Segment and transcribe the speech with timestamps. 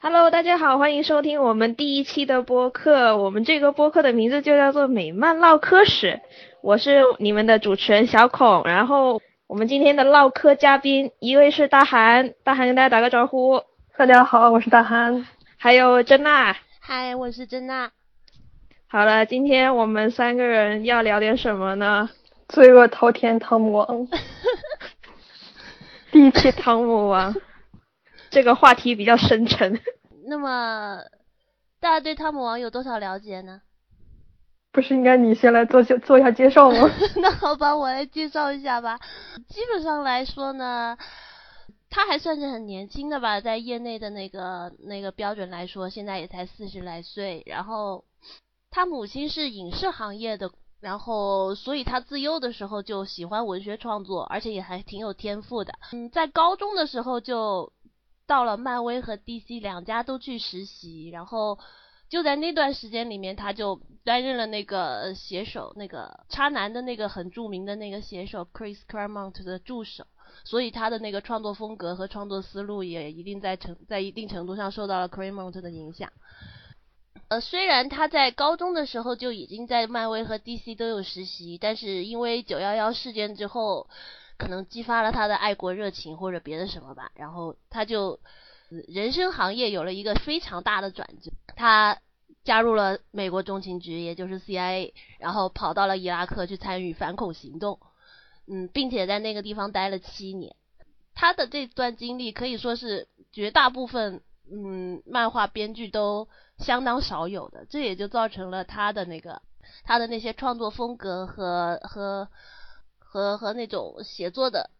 [0.00, 3.16] Hello，大家好，欢迎收听我们第一期的播客。
[3.16, 6.06] 我们这个播客的名字就叫做《美漫唠嗑史》，
[6.62, 8.62] 我是你们的主持人小孔。
[8.62, 13.60] 然后我们今天的唠嗑嘉宾，一位是大韩，大韩跟大家打个招呼。
[13.96, 15.26] 大家好，我是大韩。
[15.56, 16.56] 还有珍娜。
[16.78, 17.90] 嗨，我是珍娜。
[18.86, 22.08] 好了，今天我们三个人要聊点什么呢？
[22.48, 24.06] 罪恶滔天，汤姆王。
[26.12, 27.34] 第一期汤姆王。
[28.30, 29.80] 这个话题比较深沉。
[30.26, 30.98] 那么，
[31.80, 33.62] 大家对汤姆王有多少了解呢？
[34.70, 36.90] 不是应该你先来做做做一下介绍吗？
[37.16, 38.98] 那好吧，我来介绍一下吧。
[39.48, 40.96] 基本上来说呢，
[41.88, 47.42] 他还算是很年轻的吧，在业内的那个那个标准来说，现在也才四十来岁。
[47.46, 48.04] 然后，
[48.70, 50.50] 他母亲是影视行业的，
[50.80, 55.72] 然后所以他自幼的时候就喜欢文学创作，而且也还挺有天赋的。
[55.92, 57.72] 嗯，在高中的时候就。
[58.28, 61.58] 到了漫威和 DC 两家都去实习，然后
[62.10, 70.04] 就在那段时间里面，他就担任了那个写手，那个渣男的那个很著名的那个写手 Chris Claremont 的助手，
[70.44, 76.12] 所以他的那个创作风格和创作思路也一定在程在一定程度上受到了 Claremont 的影响。
[77.28, 83.88] 呃，虽然他在高中的时候就已经在漫威和 DC 都有实习，但是因为九幺幺事件之后。
[84.38, 88.20] 可能激发了他的爱国热情或者别的什么吧，然后他就
[88.86, 91.98] 人生行业有了一个非常大的转折，他
[92.44, 97.80] 加入了美国中情局，也就是 CIA，然后跑到了伊拉克去参与反恐行动，
[98.46, 100.54] 嗯，并且在那个地方待了七年。
[101.14, 106.28] 他的这段经历可以说是绝大部分嗯漫画编剧都
[106.58, 109.42] 相当少有的，这也就造成了他的那个
[109.82, 112.28] 他的那些创作风格和和。
[113.10, 114.70] 和和那种写作的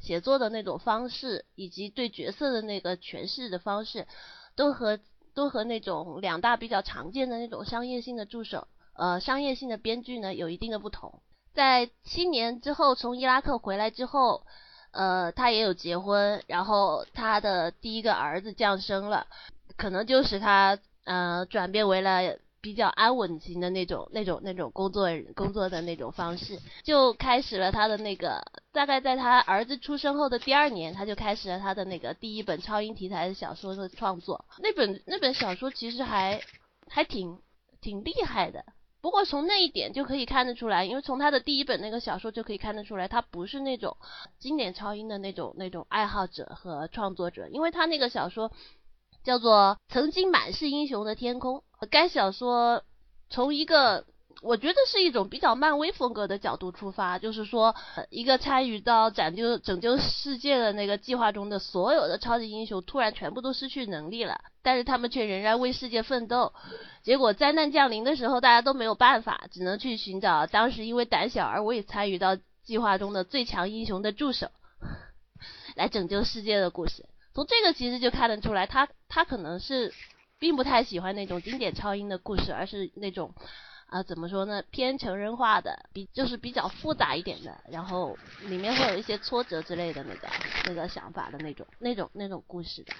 [0.00, 4.06] 写作的那种方式，以及对角色的那个诠释的方式，
[4.54, 4.98] 都和
[5.34, 11.20] 都和那种两大比较常见的那种商业性的助手，呃，商业性的编剧呢，有一定的不同。
[11.52, 14.46] 在七年之后从伊拉克回来之后，
[14.92, 19.26] 呃，他也有结婚，然后他的第一个儿子降生了，
[19.76, 22.38] 可能就使他呃转变为了。
[22.66, 28.42] 比较安稳型的那种、那种、那种工作工作的那种方式，就开始了他的那个。
[28.72, 34.44] 大概在他儿子出生后的第二年，他就开始了他的那个第一本超英题材的小说的创作。
[34.58, 36.42] 那本那本小说其实还
[36.88, 37.38] 还挺
[37.80, 38.64] 挺厉害的。
[39.00, 43.96] 不过从那一点就可以看得出来，因为从他的第一本那个小说就可以看得出来，他不是那种
[44.40, 48.50] 经典超英的那种那种爱好者和创作者，因为他那个小说。
[49.26, 51.64] 叫做《曾经满是英雄的天空》。
[51.90, 52.84] 该小说
[53.28, 54.04] 从一个
[54.40, 57.74] 我觉得是一种比较漫威风格的角度出发，就是说，
[58.08, 66.52] 一个参与到拯救拯救世界的那个计划中的所有的超级英雄突然全部都失去能力了，但是他们却仍然为世界奋斗。
[67.02, 74.52] 结果灾难降临的时候，大家都没有办法，只能去寻找当时因为胆小而未参与到计划中的最强英雄的助手，
[75.74, 77.06] 来拯救世界的故事。
[77.36, 79.92] 从这个其实就看得出来，他他可能是
[80.38, 83.34] 并不太喜欢那种经典超英的故事，而是那种
[83.90, 90.28] 啊怎么说呢，偏成人化的，比就是比较复杂一点的，然后里面会有一些挫折之类的那个
[90.66, 92.94] 那个想法的那种那种那种故事的。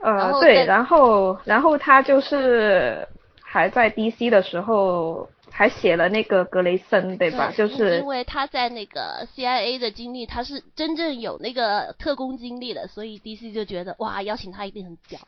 [0.00, 3.06] 呃，对，然后然后他就是
[3.40, 5.30] 还在 DC 的时候。
[5.56, 7.50] 还写了那个格雷森，对吧？
[7.50, 15.18] 就是因为他在那个 CIA 的经历，他是真正有那个特工经历的，所以 DC 就觉得哇，邀请他一定很屌，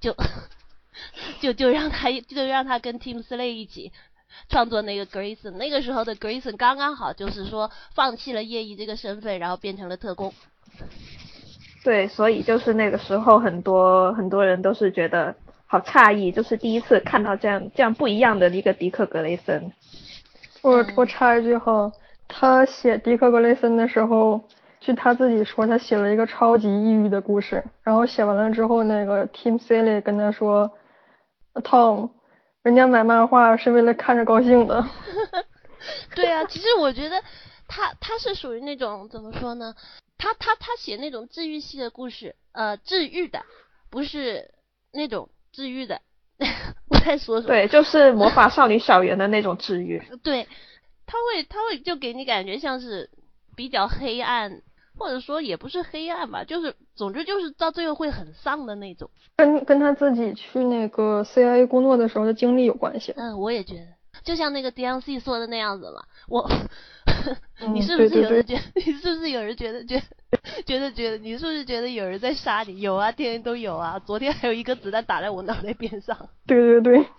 [0.00, 0.14] 就
[1.40, 3.90] 就就让他就让他跟 Tim Slade 一起
[4.48, 5.50] 创作那个 Grayson。
[5.56, 10.32] 那个时候的 Grayson 刚刚好就是说放弃了业余这个身份，然后变成了特工。
[11.82, 15.34] 对，所以就是那个时候很多很多人都是觉得。
[15.74, 19.72] 好诧异，就是第一次看到这样这样不一样的一个迪克格雷森。
[20.62, 21.90] 我我插一句哈，
[22.28, 24.40] 他写迪克格雷森的时候，
[24.78, 27.64] 据他自己说，他写了一个超级抑郁的故事。
[27.82, 30.70] 然后写完了之后，那个 Tim Sally 跟他说
[31.54, 32.10] ，Tom，
[32.62, 34.86] 人家买漫画是为了看着高兴的。
[36.14, 37.20] 对啊，其实我觉得
[37.66, 39.74] 他他是属于那种怎么说呢？
[40.18, 43.42] 他他他写那种治愈系的故事，呃，治愈的，
[43.90, 44.52] 不是
[44.92, 45.28] 那种。
[45.54, 46.00] 治愈的，
[46.90, 47.48] 我在说什么？
[47.48, 50.02] 对，就是魔法少女小圆的那种治愈。
[50.22, 50.48] 对，
[51.06, 53.08] 他会，他会就给你感觉像是
[53.56, 54.62] 比较黑暗，
[54.98, 59.08] 或者说也不是黑暗吧，就是总之就是到最后会很丧的那种。
[59.36, 63.12] 跟跟他自己去那个 CIA 工作的时候的经历有关系。
[63.16, 63.86] 嗯，我也觉得，
[64.24, 66.50] 就像那个 D N C 说的那样子嘛，我
[67.72, 68.58] 你是不是有人觉？
[68.74, 70.00] 你是不是有人觉得觉
[70.66, 71.18] 觉得觉得？
[71.18, 72.80] 你是不是觉得有人在杀你？
[72.80, 73.98] 有啊，天天都有啊。
[73.98, 76.28] 昨天还有一颗子弹打在我脑袋边上。
[76.46, 77.06] 对对对。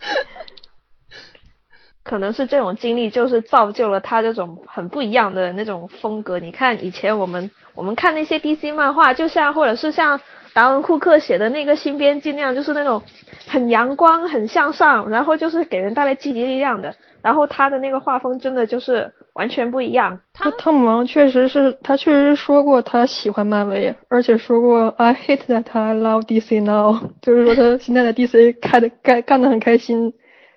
[2.03, 6.37] 可能是这种经历，就是造就了他这种很不一样的那种风格。
[6.37, 10.21] 你看以前我们我们看那些 DC 漫画，就像或者是像
[10.55, 13.03] 达文库克写的那个新编辑那样，就是那种
[13.45, 16.95] 很阳光、很向上，然后就是给人带来积极力量的。
[17.21, 20.21] 然后他的那个画风真的就是完全不一样。
[20.31, 30.13] 他汤姆王确实是他确实说过他喜欢漫威，而且说过 I hate that I love DC now， 就是说他现在的 DC 开的干干的很开心，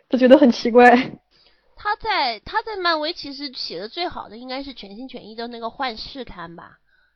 [0.08, 0.90] 他觉得很奇怪。
[1.74, 6.72] 他在他在漫威其实写的最好的应该是全心全意的那个幻视刊吧？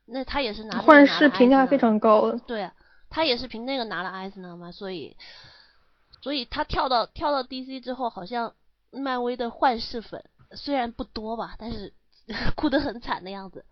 [0.06, 2.32] 那他也是拿幻视评价非常高。
[2.46, 2.70] 对，
[3.10, 5.16] 他也是凭那个拿了艾斯呢嘛，所以
[6.22, 8.54] 所以他跳到跳到 DC 之后，好像。
[8.94, 11.94] 漫威的幻视粉虽然不多吧，但是
[12.54, 13.64] 哭得很惨的样子。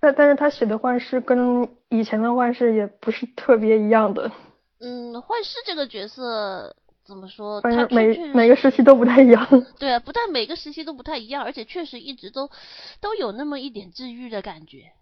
[0.00, 4.32] 但但是他写的幻视跟以前的幻视也不是特别一样的。
[4.80, 7.60] 嗯，幻视这个角色怎么说？
[7.60, 9.46] 反正每每个时期都不太一样。
[9.78, 12.50] 对啊，不但每个时期都不太一样，而且确实一直都
[13.02, 14.92] 都有那么一点治愈的感觉。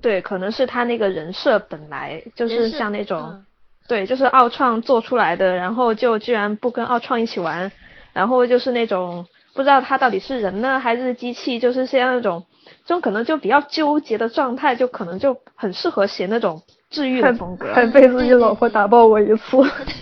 [0.00, 3.44] 对，可能是他那个人设本来就是像那种，
[3.88, 7.70] 对，就是奥创做出来的，然后就居然不跟奥创一起玩。
[8.12, 12.44] 然后就是那种不知道他到底是人呢还是机器，就是像那种
[12.86, 17.74] 这种可能就比较纠结的状态，就可能就很适合写那种治愈的风格。
[17.74, 19.56] 还被自己老婆打爆过一次。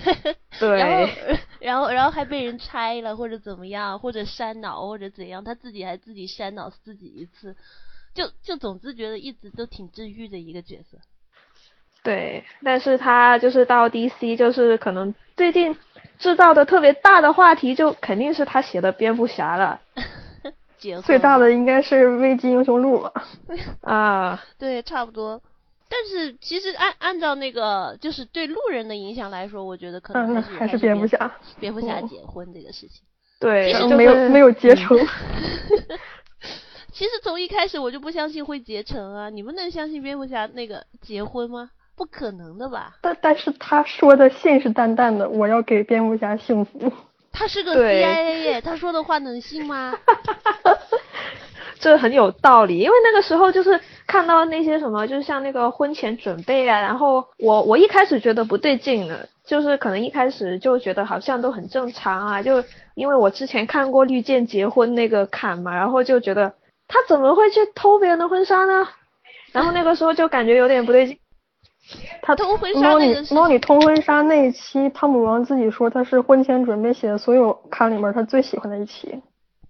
[0.61, 0.77] 对。
[0.77, 1.13] 然后
[1.59, 7.57] 然后然后还被人拆了或者怎么样，或者删脑或者怎样，他自己还自己删脑自己一次，
[8.15, 10.99] 就就总之觉得一直都挺治愈的一个角色。
[12.03, 15.77] 对，但是他就是到 DC，就是可能最近。
[16.19, 19.81] 制造的特别大的话题，就肯定是他写的蝙蝠侠了。
[21.05, 23.13] 最大的应该是危机英雄录吧？
[23.83, 25.43] 啊，对，差不多。
[25.89, 31.33] 但是其实按按照那个就是对路人的影响来说，我觉得可能还是蝙蝠侠。
[31.59, 33.03] 蝙蝠侠结婚这个事情，
[33.41, 34.97] 对，没有没有结成。
[36.93, 39.31] 其实从一开始我就不相信会结成啊！
[39.31, 41.71] 你们能相信蝙蝠侠那个结婚吗？
[41.97, 42.97] 不可能的吧？
[43.01, 46.93] 但但是他说的信誓旦旦的，我要给蝙蝠侠幸福。
[47.33, 49.95] 他是个 CIA 耶，他说的话能信吗？
[51.81, 62.63] 这很有道理，因为那个时候就是看到那些什么，就是像那个婚前准备啊，然后我我一开始觉得不对劲的，就是可能一开始就觉得好像都很正常啊，就
[62.95, 66.53] 因为我之前看过绿箭结婚那个坎嘛，然后就觉得
[66.89, 68.89] 他怎么会去偷别人的婚纱呢？
[69.53, 71.19] 然后那个时候就感觉有点不对劲。
[72.23, 79.21] 他偷婚纱那个猫女偷婚纱那一期，汤姆王自己说他是婚前准备写的所有刊里面他最喜欢的一期。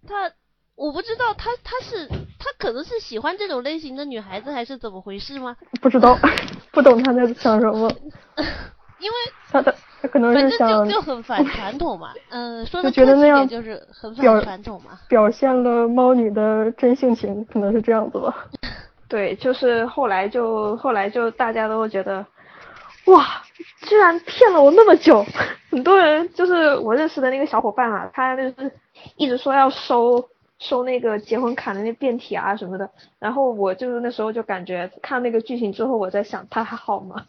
[0.07, 0.31] 他
[0.75, 2.07] 我不知道他他是
[2.39, 5.57] 他可能是喜欢这种类型的女孩子还是怎么回事吗？
[5.81, 6.19] 不知道，
[6.73, 7.91] 不懂他在想什么。
[9.01, 9.17] 因为
[9.51, 18.49] 他的他 可能是想就很反传统嘛，嗯，说的觉得那样就是很反传统嘛，表现了猫女的真性情，可能是这样子吧。
[19.09, 22.27] 对，就是后来就后来就大家都觉得，
[23.07, 23.27] 哇，
[23.83, 25.25] 居然骗了我那么久！
[25.71, 28.73] 很多人就是我认识的那个小伙伴啊，他就是
[29.17, 30.29] 一直说要收
[30.59, 32.89] 收那个结婚卡的那变体啊什么的。
[33.19, 37.25] 然后我就是那时候就感觉看那个剧情之后，我在想他还好吗？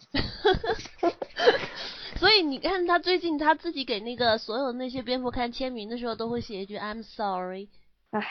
[2.24, 7.68] 所以你看他最近他自己给那个所有那些蝙蝠看签名的时候，都会写一句 I'm sorry。
[8.12, 8.24] 唉。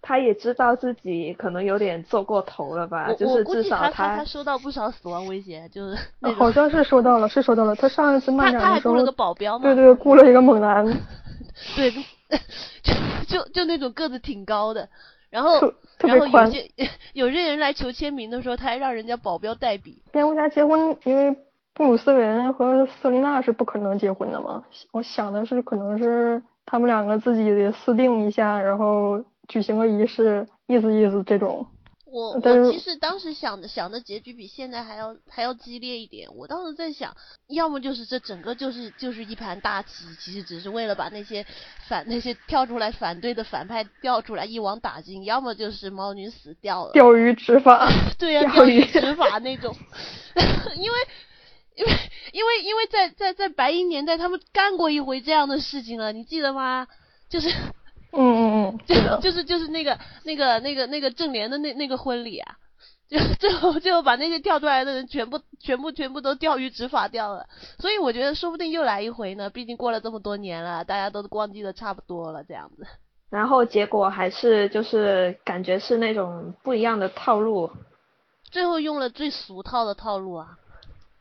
[0.00, 5.98] 他也知道自己可能有点做过头了吧，就是至少他他收到不少死亡威胁，就是
[6.36, 7.74] 好像是收到了，是收到了。
[7.74, 10.86] 他上一次漫展的时候，他还雇了个保镖嘛，对对，雇了一个猛男，
[11.74, 12.94] 对，就
[13.26, 14.88] 就就那种个子挺高的，
[15.28, 16.70] 然后然后有些
[17.12, 20.04] 有些人来求签名的时候，他还让人家保镖代笔。
[20.12, 21.36] 蝙蝠侠结婚，因为
[21.76, 29.24] 布鲁斯韦恩和瑟琳娜是不可能结婚的嘛，我想的是可能是他们两个自己私定一下，然后。
[29.48, 31.64] 举行个仪式，意思意思这种。
[32.04, 36.28] 我我其实当时想的想的结局比现在还要还要激烈一点。
[36.34, 37.14] 我当时在想，
[37.46, 41.46] 要么就是这整个就是就是一盘大棋，其实只是为了把那些
[41.88, 47.88] 反那些跳出来反对的反派调出来一网打尽；要么就是猫女死掉了，钓鱼执法。
[48.18, 49.72] 对呀，钓鱼执法那种。
[50.74, 50.96] 因为
[51.78, 51.92] 因为
[52.32, 56.86] 因为因为在在在白银年代，他们干过一回这样的事情了，你记得吗？
[57.28, 57.50] 就是。
[58.12, 62.56] 嗯嗯嗯，就就是就是那个那个那个那个正联的那那个婚礼啊，
[63.10, 67.46] 就 最后最后把那些跳出来的人全部全部全部都钓鱼执法掉了，
[67.78, 72.86] 所以我觉得说不定又来一回呢，毕竟过了这么多年了，大家都忘记的差不多了这样子。
[73.28, 77.70] 然后结果还是就是感觉是那种不一样的套路。
[78.50, 80.56] 最后用了最俗套的套路啊。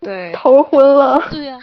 [0.05, 0.31] 对。
[0.33, 1.27] 逃婚了。
[1.31, 1.59] 对呀，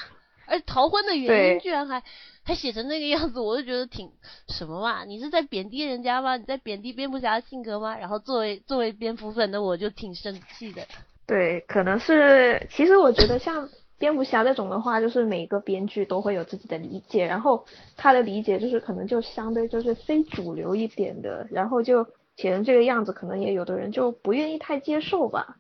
[0.47, 2.03] 而逃婚的原因居然还
[2.45, 4.11] 还写成那个样子， 我就觉得挺
[4.49, 5.05] 什么嘛？
[5.05, 6.37] 你是在贬低人家吗？
[6.37, 7.97] 你在贬低蝙蝠侠的性格吗？
[7.97, 10.83] 然后作为作为蝙蝠粉的我就挺生气的。
[11.27, 17.65] 对，可能是，其实我觉得像蝙蝠侠那种的话，就是每个编剧都会有自己的理解，然后
[17.97, 22.05] 他的理解就是可能就相对就是非主流一点的，然后就
[22.37, 25.57] 写成这个样子，可能也有的人就不愿意太接受吧。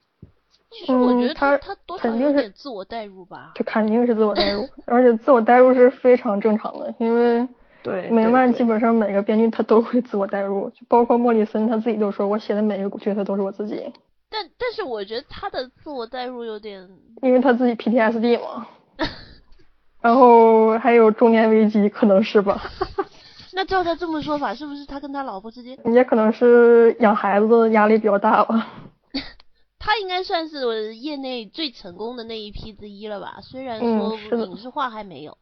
[0.73, 7.47] 其实我觉得他他多肯定是自我代入吧，这肯定是自我代入，而且自我代入是非常正常的，因为
[7.83, 13.93] 对美漫基本上每个编剧他都会自我代入，就包括莫里森他自己都说，我写的每一个角色都是我自己。
[14.31, 16.89] 但但是我觉得他的自我代入有点，
[17.21, 18.67] 因为他自己 PTSD 嘛，
[20.01, 22.63] 然后还有中年危机，可能是吧。
[23.55, 25.77] 那照他这么说法，是不是他跟他老婆之间？
[25.93, 28.67] 也可能是养孩子压力比较大吧。
[29.85, 33.41] 他应该算是我业内最成功的那一批之一了吧？
[33.43, 35.37] 虽然说影视化还没有，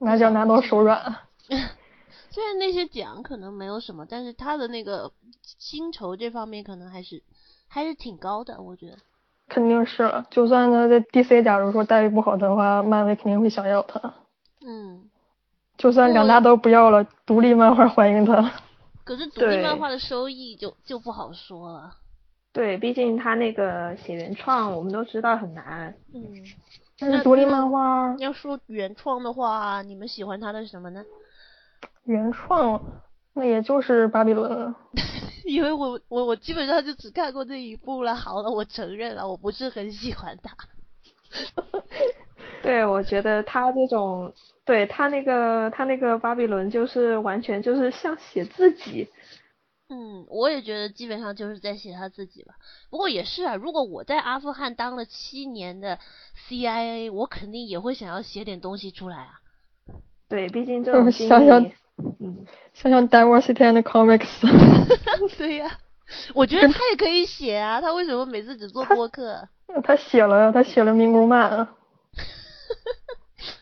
[0.00, 1.14] 那叫拿到手软。
[2.28, 5.12] 虽然那些奖可能没有什么，但是他的那个
[5.58, 7.22] 薪酬这方面可能还是
[7.68, 8.96] 还是挺高的，我觉得。
[9.48, 14.12] 肯定是了，就算他在 DC，假如说待遇不好的话，漫威肯定会想要他。
[14.60, 15.08] 嗯。
[15.78, 18.52] 就算两大都不要了，独立漫画欢迎他。
[19.04, 21.92] 可是独立漫画的收益就就不好说了。
[22.54, 25.92] 对，毕竟他那个写原创，我们都知道很难。
[26.14, 26.22] 嗯，
[27.00, 31.04] 但是独立漫画要说原创的话，你们喜欢他的什么呢？
[32.06, 32.80] 原创，
[33.32, 34.72] 那也就是巴比伦。
[35.44, 38.14] 因为我我我基本上就只看过这一部了。
[38.14, 40.56] 好了，我承认了，我不是很喜欢他。
[42.62, 44.32] 对，我觉得他这种，
[44.64, 49.08] 对他那个他那个巴比伦，就是完全就是像写自己。
[49.90, 52.54] 嗯，我也觉得基本上就是在写他自己吧。
[52.90, 55.98] 不过也是啊，如果我在阿富汗当了七年的
[56.48, 59.40] CIA，我肯定也会想要写点东西出来啊。
[60.28, 61.62] 对，毕竟这种想想，
[62.18, 64.40] 嗯， 想想 Diversity and Comics。
[65.36, 65.78] 对呀，
[66.34, 69.46] 我觉得他也可以写啊，他为什么每次只做播客？
[69.84, 71.50] 他写了，他写了《民工漫》。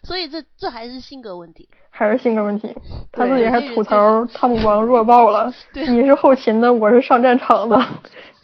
[0.03, 1.69] 所以这这还是性格问题。
[1.95, 2.75] 还是性格问题，
[3.13, 5.53] 他自己还吐槽汤姆王弱爆了。
[5.75, 7.79] 你是后勤的，我是上战场的，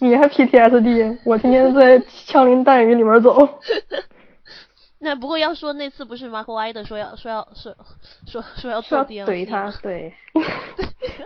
[0.01, 3.49] 你还 PTSD，我天天在枪林弹雨里面走。
[5.01, 7.75] 那不过要说那次不是马克歪的说要说要说
[8.27, 10.13] 说说要做怼他，对，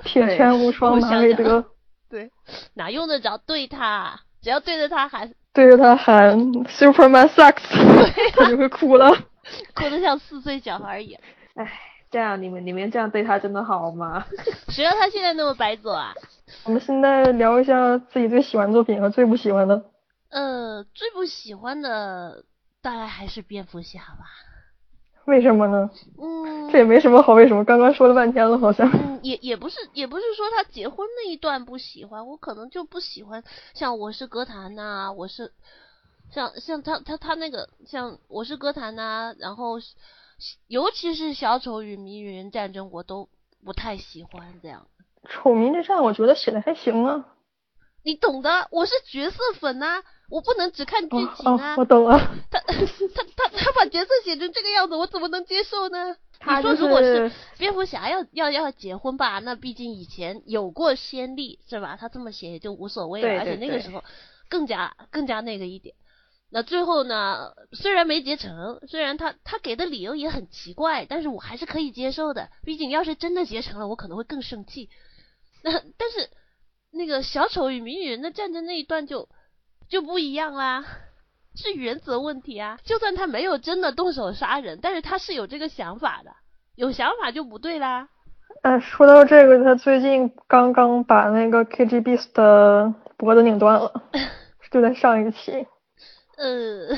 [0.05, 1.65] 铁拳无双马维德，
[2.09, 2.31] 对，
[2.75, 4.21] 哪用得着对他？
[4.43, 7.63] 只要对着他喊，对着他喊 Superman sucks，
[8.37, 9.11] 他就会哭了，
[9.75, 11.21] 哭得像四岁小孩一样。
[11.55, 11.71] 唉。
[12.11, 14.23] 这样你们你们这样对他真的好吗？
[14.69, 16.13] 谁让他现在那么白左啊？
[16.65, 19.83] 我们现在聊一下自己最喜欢作品和最不喜欢的。
[20.29, 22.45] 呃，最不喜欢的
[22.83, 24.27] 大概还是蝙蝠侠吧。
[25.25, 25.89] 为什么呢？
[26.21, 28.87] 嗯，这也没什么好为什么，刚刚说了半天了好像。
[28.93, 33.43] 嗯，也也不是也不是说他结婚那一段不喜欢，我可能就不喜欢
[33.73, 35.51] 像我是歌坛呐，我是
[36.33, 39.79] 像像他他他那个像我是歌坛呐，然后。
[40.67, 43.29] 尤其是小丑与谜语人战争，我都
[43.65, 44.89] 不太喜欢这样。
[45.29, 47.25] 丑谜之战，我觉得写的还行啊。
[48.03, 51.77] 你懂的，我是角色粉呐，我不能只看剧情啊。
[51.79, 52.19] 我懂了。
[52.51, 52.75] 他他
[53.37, 56.17] 他他把角色写成这个样子，我怎么能接受呢？
[56.45, 61.97] 你说如果是蝙蝠侠要要要结婚吧，那毕竟以前有过先例，是吧？
[62.01, 64.03] 他这么写也就无所谓了，而且那个时候
[64.49, 65.95] 更加更加那个一点。
[66.55, 67.53] 那最后呢？
[67.73, 72.51] 虽然没结成，虽然他他给的理由也很奇怪，但是我还是可以接受的。
[72.63, 74.91] 毕竟要是真的结成了，我可能会更生气。
[75.65, 76.29] 那 但是
[76.93, 79.31] 那个小丑与谜语人的战争那一段就
[79.89, 80.85] 就不一样啦，
[81.57, 82.79] 是原则问题啊。
[82.85, 86.33] 就算他没有真的动手杀人，但是他是有这个想法的，
[86.77, 88.11] 有想法就不对啦。
[88.63, 94.03] 呃，说到这个，他最近刚刚把那个 KGB 的脖子拧断了，
[94.71, 95.67] 就在上一期。
[96.43, 96.89] 呃，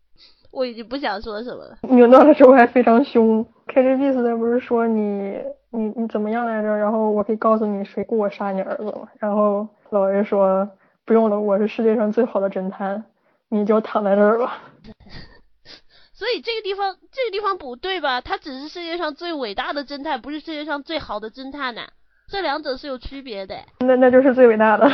[0.50, 1.76] 我已经不想说什么了。
[1.82, 3.44] 拧断的时候还非常凶。
[3.68, 5.38] KGB 现在不是说你
[5.70, 6.76] 你你怎么样来着？
[6.76, 9.08] 然后我可以告诉你谁雇我杀你儿子吗？
[9.18, 10.68] 然后老爷说
[11.04, 13.04] 不用了，我是世界上最好的侦探，
[13.50, 14.62] 你就躺在这儿吧。
[16.14, 18.20] 所以这个地方这个地方不对吧？
[18.22, 21.82] 他只是世界上最伟大的侦探，不是世界上最好的侦探呢。
[22.28, 23.54] 这两者是有区别的。
[23.80, 24.90] 那那就是最伟大的。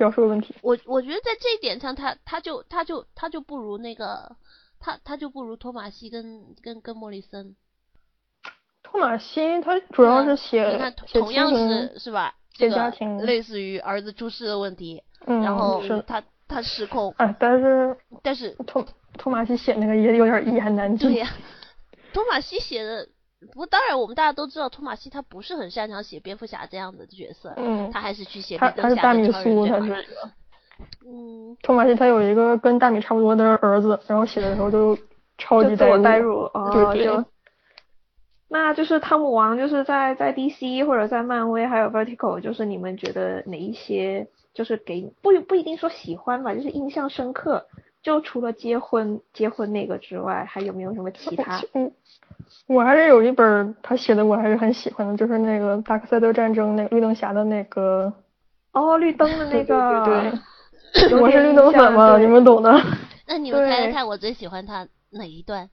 [0.00, 4.34] 表述问题，我我觉得在这一点上，他他就他就他就不如那个
[4.78, 7.54] 他他就不如托马西跟跟跟莫里森。
[8.82, 18.82] 托马西他主要是写你看同样是是吧这个家庭类似于儿子出事的问题，嗯，然后是，他他失控，哎，但是但是托
[19.18, 21.10] 托马西写那个也有点一言难尽。
[21.10, 21.28] 对呀、
[22.14, 23.06] 托马西写的，
[23.40, 29.66] 不过当然我们大家都知道，托马西他不是很擅长写蝙蝠侠这样的角色，嗯，他还是去写他是大米苏。
[29.66, 30.06] 他是
[31.06, 34.96] 嗯，托马西，他有一个跟大米差不多的儿子，然后写的时候都
[35.36, 36.30] 超级就自我代入。
[36.32, 37.24] 入哦，对对就
[38.48, 47.66] 那就是汤姆王，就是在在 DC 或者在漫威还有 Vertical，就是你们觉得哪一些就是给不不一定说喜欢吧，就是印象深刻。
[48.02, 51.60] 就除了结婚结婚那个之外，还有没有什么其他？
[51.74, 51.92] 嗯，
[52.72, 58.12] 我还是有一本他写的，我还是很喜欢的，就是那个达克赛德战争那个绿灯侠的那个。
[58.70, 60.04] 哦，绿灯的那个，
[60.92, 62.72] 对对对，有我是绿灯粉嘛，你们懂的。
[63.26, 65.68] 那你们猜猜看，我最喜欢他哪一段？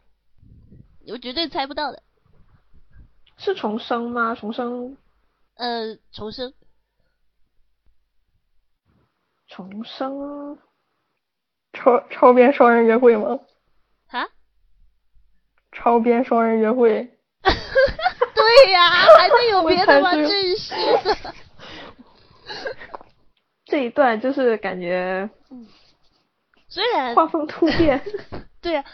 [1.05, 2.01] 你们绝对猜不到的。
[3.37, 4.33] 是重生吗？
[4.33, 4.97] 重生，
[5.53, 6.51] 呃，重生，
[9.47, 10.57] 重生，
[11.73, 13.39] 超超编双人约会吗？
[15.77, 15.83] 啊？
[15.83, 17.09] 超编双人约会。
[17.43, 20.11] 对呀， 还能有别的吗？
[20.13, 21.15] 真是的。
[23.65, 25.29] 这一段就是感觉
[26.69, 28.01] 虽然画风突变，
[28.61, 28.85] 对啊，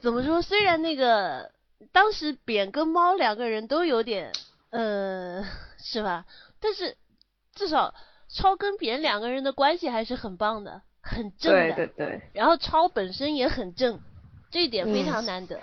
[0.00, 0.42] 怎么说？
[0.42, 1.50] 虽然那个
[1.92, 4.32] 当时扁跟猫两个人都有点
[4.70, 5.42] 呃，
[5.78, 6.26] 是吧？
[6.60, 6.96] 但是
[7.54, 7.94] 至少
[8.28, 11.74] 超跟扁两个人的关系还是很棒的，很正的。
[11.74, 13.98] 对对对，然后超本身也很正，
[14.50, 15.58] 这一点非常难得。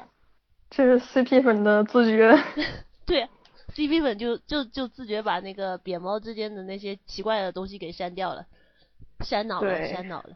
[0.76, 2.38] 这是 CP 粉的自觉。
[3.08, 3.30] 对啊
[3.74, 8.46] ，CP 粉就就就自觉把那个扁猫之间的那些奇怪的东西给删掉了，
[9.22, 10.32] 删脑了，删脑了。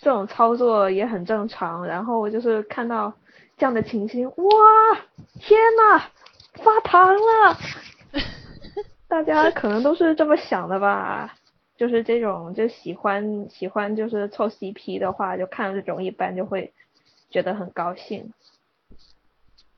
[0.00, 1.86] 这种操作也很正常。
[1.86, 3.12] 然后就是看到
[3.56, 4.34] 这样的情形，哇，
[5.38, 6.02] 天呐，
[6.54, 7.56] 发糖了！
[9.06, 11.36] 大家可能都是这么想的吧？
[11.76, 16.72] 就是这种就喜欢喜欢就是凑 CP 的话，就看这种一般就会
[17.30, 18.32] 觉得很高兴。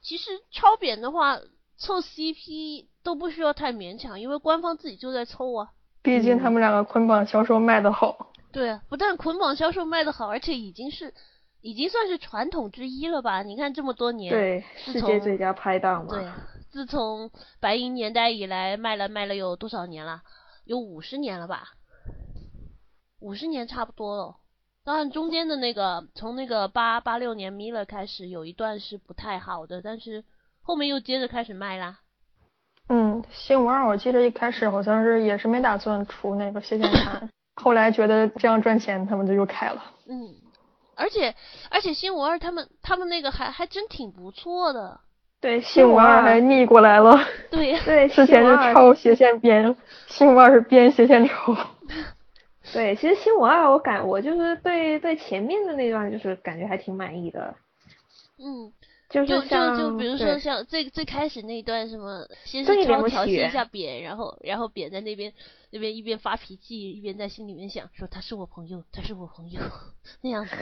[0.08, 1.38] 其实超扁的话，
[1.76, 5.68] 凑 CP 都不需要太勉强，因为官方自己就在凑啊。
[6.00, 8.32] 毕竟他们两个捆绑销售卖的好。
[8.50, 11.12] 对啊，不但捆绑销售卖的好，而且已经是
[11.60, 13.42] 已经算是传统之一了吧？
[13.42, 16.14] 你看这么多年，对，世界最佳拍档嘛。
[16.14, 16.26] 对，
[16.70, 20.22] 自从白银年代以来，卖了卖了有多少年了？
[20.64, 21.64] 有五十年了吧？
[23.20, 24.36] 五十年差不多了。
[24.88, 30.24] 当然，中间的那个从那个八八六年 Miller 开始有一段是不太好的，但是
[30.62, 31.98] 后面又接着开始卖啦。
[32.88, 37.28] 嗯，新五二我记得一开始好像是也是没打算出那个谢谢刊，
[37.62, 39.84] 后来觉得这样赚钱，他们就又开了。
[40.08, 40.34] 嗯，
[40.96, 41.34] 而且
[41.70, 44.98] 而且新五二他们他们那个还还真挺不错的。
[45.38, 47.14] 对，新五二还逆过来了，
[47.50, 51.54] 对， 对，之前是新五二超斜线编，新五二是编斜线超。
[52.72, 57.54] 对，其实新五二我感我就是对对前面的那段就是感觉还挺满意的，
[58.38, 58.72] 嗯，
[59.08, 65.32] 就就是就像就比如说像最最开始那一段什么，先是超调戏一下扁，然后然后扁在那边
[65.70, 69.60] 那边一边发脾气一边在心里面想说他是我朋友，他是我朋友
[70.20, 70.54] 那样子，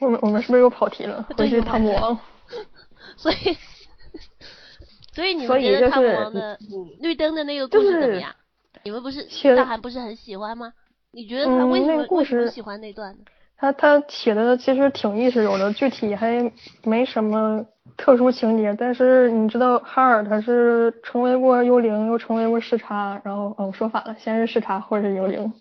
[0.00, 1.22] 我们我们是不是又跑题了？
[1.36, 2.20] 回去对又跑题汤姆王。
[3.16, 3.56] 所以
[5.12, 8.34] 所以你们觉得汤姆以就是王的嗯绿灯的那个故事怎么样？
[8.82, 9.24] 你们不是
[9.56, 10.72] 大韩不是很喜欢吗？
[11.12, 13.18] 你觉得他嗯为什么、那个故事为什么喜欢那段呢？
[13.56, 16.50] 他他写的其实挺意识流的，具体还
[16.84, 17.64] 没什么
[17.96, 18.74] 特殊情节。
[18.78, 25.52] 但是你知道哈尔他是成为过幽灵，又成为过视察，然后哦我说反了，先是视察，后是幽灵。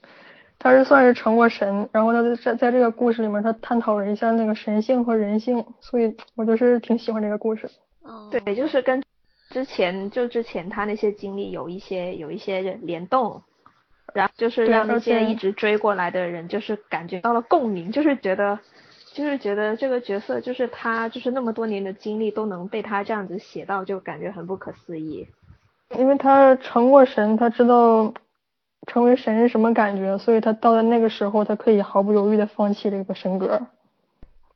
[0.61, 7.69] 他是算是成过神，然后他在在这个故事里面，他探讨了一下那个神性和人性，所以我就是挺喜欢这个故事。
[8.03, 9.01] 哦，对，就是跟
[9.49, 13.41] 之前就之前他那些经历有一些有一些联动，
[14.13, 18.59] 然后就是让那些一直追过来的人就是感觉到了共鸣，就是觉得
[19.13, 25.27] 就是觉得这个角色就是他就是那么多年的经历都能被他这样子写到，就感觉很不可思议。
[25.97, 28.13] 因为他成过神，他知道
[28.85, 33.59] 成为神是什么感觉，所以他到了那个时候，他可以毫不犹豫的放弃这个神格。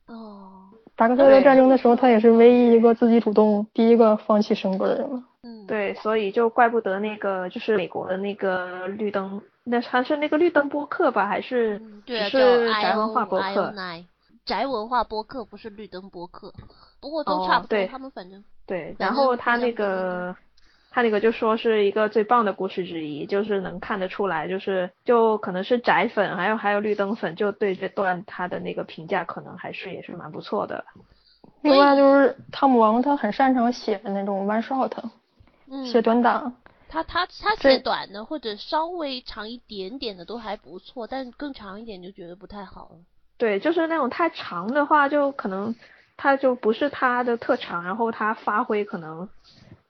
[0.06, 0.53] 哦，
[0.96, 5.22] 达克赛德战争的时候，他也是唯一一个自己主动第一个放弃神格的人了。
[5.42, 13.74] 嗯，对，所以就怪不得那个就是美国的那个绿灯，那还是那个绿灯播客吧，还是嗯，对啊，是宅文化播客？
[14.46, 16.52] 宅文化播客不是绿灯播客，
[17.00, 20.34] 不过都哦差不多，对他们反正对，然后他那个
[20.94, 30.84] 他那个就说是一个最棒的故事之一，就是能看得出来，就是就可能是宅粉，还有还有绿灯粉，就对这段他的那个评价可能还是也是蛮不错的。
[31.62, 34.92] 另外就是汤姆王，他很擅长写的那种 one shot，
[35.68, 36.54] 嗯，写短档。
[36.88, 42.98] 他他他写短的或者稍微长一点点的都还不错，但更长一点就觉得不太好了。
[43.36, 45.74] 对，就是那种太长的话，就可能
[46.16, 49.28] 他就不是他的特长，然后他发挥可能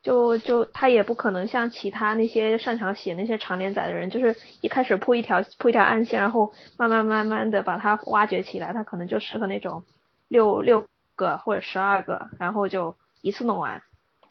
[0.04, 9.82] 就就他也不可能像其他那些擅长写那些长连载的人，就是一开始铺一条铺一条暗线，然后慢慢慢慢的把它挖掘起来，他可能就适合那种
[10.28, 10.86] 六六
[11.16, 13.82] 个或者十二个，然后就一次弄完。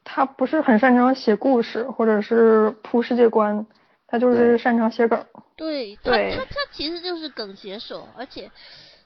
[0.03, 3.65] 他不是很擅长写故事，或者是铺世界观，
[4.05, 5.25] 他就是擅长写梗。
[5.55, 8.51] 对，他他他其实就是梗写手，而且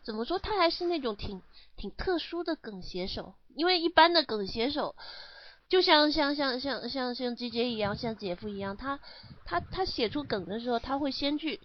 [0.03, 1.41] 怎么说，他还是那种挺
[1.77, 3.35] 挺特殊的梗写手。
[3.55, 4.95] 因为一般的梗写手，
[5.69, 8.99] 就像像像像像像 J J 一样，像姐夫一样，他
[9.45, 11.59] 他他写出梗的时候，他会先去，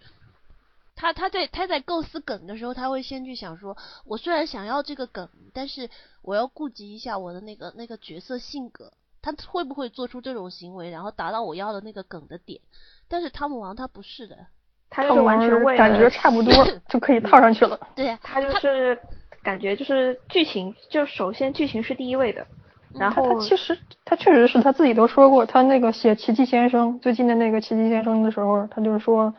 [0.95, 5.89] 他他在他在构思梗的时候，他会先去想说，我虽然想要这个梗，但是
[6.21, 8.93] 我要顾及一下我的那个那个角色性格。
[9.25, 12.59] 他会不会做出这种行为，然后达到我要的那个梗的点？
[13.07, 14.47] 但是汤姆王他不是的，
[14.89, 16.51] 他就是完全为感觉差不多
[16.89, 17.79] 就可以套上去了。
[17.95, 18.99] 对呀，他就是
[19.41, 22.45] 感觉就是剧情，就首先剧情是第一位的。
[22.95, 29.33] 然后他其实他确实是他自己都说过，他那个写奇迹先生最近的那个奇迹先生的时候，他就是说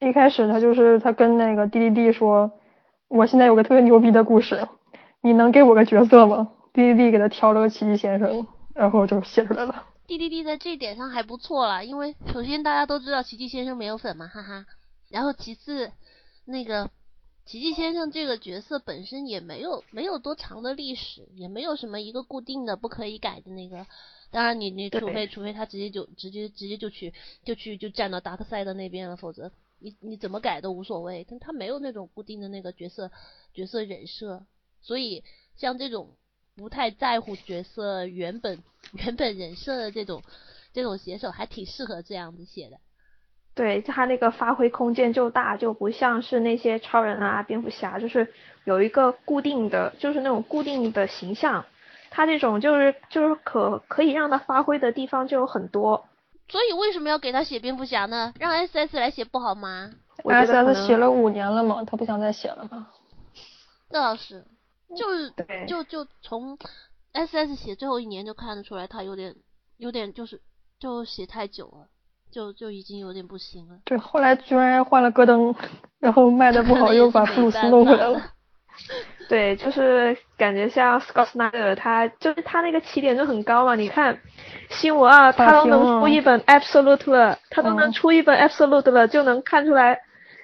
[0.00, 2.50] 一开始他就是他跟那个滴滴滴说，
[3.08, 4.68] 我现在有个特别牛逼的故事，
[5.22, 6.48] 你能给我个角色吗？
[6.72, 8.46] 滴滴滴给他挑了个奇迹先生。
[8.74, 9.86] 然后就写出来了。
[10.06, 14.64] D D D 在这一点上还不错了，因为首先大家都知道奇迹先生没有粉嘛，哈哈。
[15.10, 15.90] 然后其次，
[16.44, 16.88] 那个
[17.48, 23.86] 奇迹先生这个角色本身也没有没有多长的历史，也没有什么一个固定的不可以改的那个。
[24.30, 31.26] 当然你你除非除非他直接就直接直接就去就去就站到达克赛的那边了，否则你你怎么改都无所谓。
[31.26, 33.10] 但他没有那种固定的那个角色
[33.54, 34.44] 角色人设，
[34.82, 35.24] 所以
[35.56, 36.14] 像这种。
[36.54, 40.24] 不太在乎角色原本原本人设的这种
[40.72, 42.80] 这种写手，还挺适合这样子写的。
[43.58, 51.64] 对他那个发挥空间就大，就不像是那些超人啊、蝙蝠侠，就是有一个固定的，就是那种固定的形象。
[52.08, 56.06] 他这种就是就是可可以让他发挥的地方就有很多。
[56.48, 58.32] 所以为什么要给他写蝙蝠侠呢？
[58.38, 59.90] 让 S S 来写不好吗
[60.24, 62.86] ？S S 写了五年了嘛，他不想再写了吗？
[63.90, 64.44] 那倒是。
[64.96, 65.34] 就是
[65.66, 66.56] 就就从
[67.12, 69.34] S S 写最后一年就看得出来，他有点
[69.76, 70.40] 有点就是
[70.78, 71.88] 就写太久了，
[72.30, 73.76] 就就已经有点不行了。
[73.84, 75.54] 对，后来居然换了戈登，
[75.98, 78.20] 然后卖的不好， 又把布鲁斯弄回来了。
[79.28, 83.74] 对，就是感觉像 Scott Snyder，他就是他那个起点就很高嘛。
[83.74, 84.18] 你看
[84.70, 90.00] 新闻啊，他都能出一本 Absolute 了，他都能出一本 Absolute 了，就能看出来，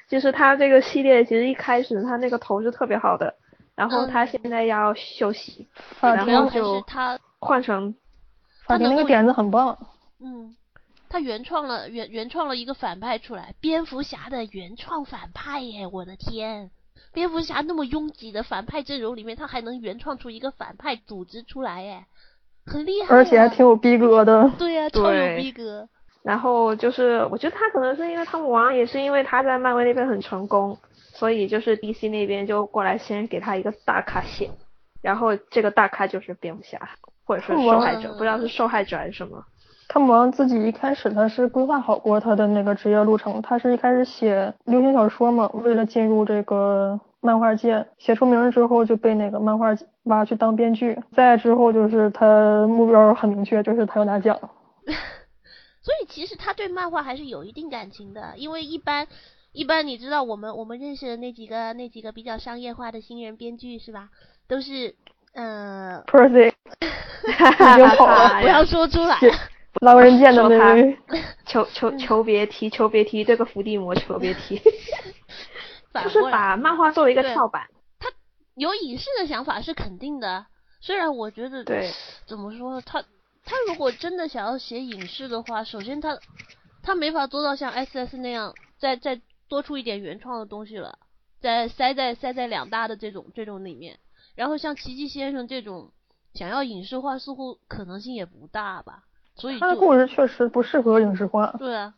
[0.08, 3.34] 就是他这个系列其实一开始他那个头是特别好的。
[3.76, 5.66] 然后他现在要休息，
[6.00, 7.92] 然后就他换成，
[8.66, 9.76] 法庭那个点子很棒。
[10.20, 10.54] 嗯，
[11.14, 15.86] 他原创了原原创了一个反派出来，蝙蝠侠的原创反派耶！
[15.86, 16.72] 我的天，
[17.12, 22.06] 蝙蝠侠那么拥挤的反派阵容里面，他还能原创出一个反派组织出来耶，
[22.66, 23.14] 很厉害。
[23.14, 24.50] 而且还挺有逼格的。
[24.58, 25.88] 对呀， 超有逼格。
[26.24, 30.76] 然后就是，我觉得他可能是因为汤姆王，也是因为他在漫威那边很成功。
[31.12, 34.50] 所以就是 DC 那边就过来先给他一个大咖写，
[35.00, 36.88] 然后这个大咖就是蝙蝠侠，
[37.22, 39.44] 或者说受害者，不知道是受害者还是什么。
[39.88, 49.68] 汤姆王自己一开始他是规划好过他的那个职业路程，他是一开始写流行小说嘛，为了进入这个漫画界，写出名之后就被那个漫画
[50.04, 54.36] 挖去当编剧，再之后就是他目标很明确，就是他要拿奖。
[55.80, 59.06] 所以其实他对漫画还是有一定感情的，因为一般。
[59.56, 64.08] 一般你知道我们我们认识的那几个那几个比较商业化的新人编剧是吧？
[64.48, 64.96] 都是
[65.32, 69.16] 嗯，Percy， 已经跑了，不要说出来。
[69.80, 70.98] 狼人见的妹妹，
[71.46, 74.60] 求求求别提，求别提这个伏地魔，求别提。
[76.02, 77.68] 就是把漫画作为一个跳板。
[77.98, 78.08] 他
[78.56, 80.46] 有影视的想法是肯定的，
[80.80, 81.90] 虽然我觉得对，
[82.26, 83.02] 怎么说他
[83.44, 86.18] 他如果真的想要写影视的话，首先他
[86.82, 89.20] 他没法做到像 S S 那样再再。
[89.46, 90.98] 多出一点原创的东西了，
[91.38, 94.00] 再塞在塞在两大的这种这种里面，
[94.34, 95.92] 然后像奇迹先生这种
[96.32, 99.04] 想要影视化，似乎可能性也不大吧。
[99.36, 101.54] 所以他的故事确实不适合影视化。
[101.58, 101.94] 对啊，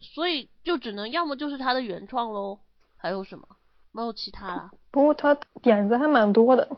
[0.00, 2.58] 所以就只能要么就是他的原创喽，
[2.96, 3.46] 还有什么？
[3.92, 4.70] 没有其他了。
[4.90, 6.68] 不过他点子还蛮多的，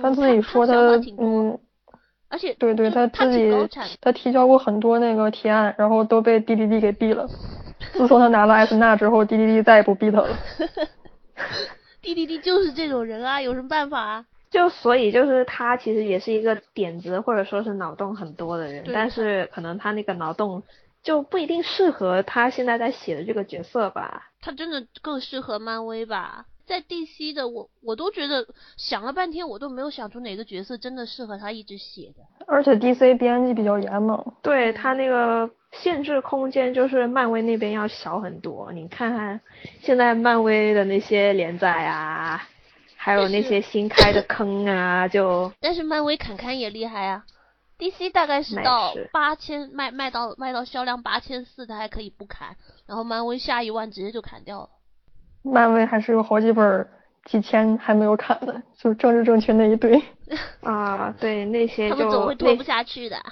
[0.00, 0.74] 他自己说他
[1.18, 1.58] 嗯，
[2.28, 3.50] 而且对对，他自己
[4.00, 7.28] 他提交过很多那个提案，然后都被滴滴滴给毙了。
[7.92, 10.38] 自从他拿了艾斯纳之后滴滴滴再也不逼他了。
[12.00, 14.26] 滴滴滴就是这种人啊，有什么办法啊？
[14.54, 20.62] 就所以就是他其实也是一个点子或者说是脑洞很多的人，但是可能他那个脑洞
[21.02, 24.30] 就不一定适合他现在在写的这个角色吧。
[24.40, 26.46] 他真的更适合漫威吧？
[26.66, 32.22] 在 DC 的我我都觉得想了半天，我都没有想出哪个角色真的适合他一直写的。
[32.46, 38.70] 而且 DC 编辑比较严嘛，对他那个限制空间就是漫威那边要小很多。
[38.72, 39.40] 你看看
[39.80, 42.40] 现在漫威的那些连载啊，
[43.04, 47.22] 还有那些新开的坑啊，就 但是漫威砍砍也厉害啊。
[47.78, 54.70] DC 大概是到八千卖卖到卖到销量八千四，他还可以不砍，然后漫威下一万直接就砍掉了。
[55.42, 56.88] 漫威还是有好几本
[57.26, 60.02] 几千还没有砍的，就政治正确那一堆。
[60.64, 63.22] 啊，对那些就他们总会拖不下去的。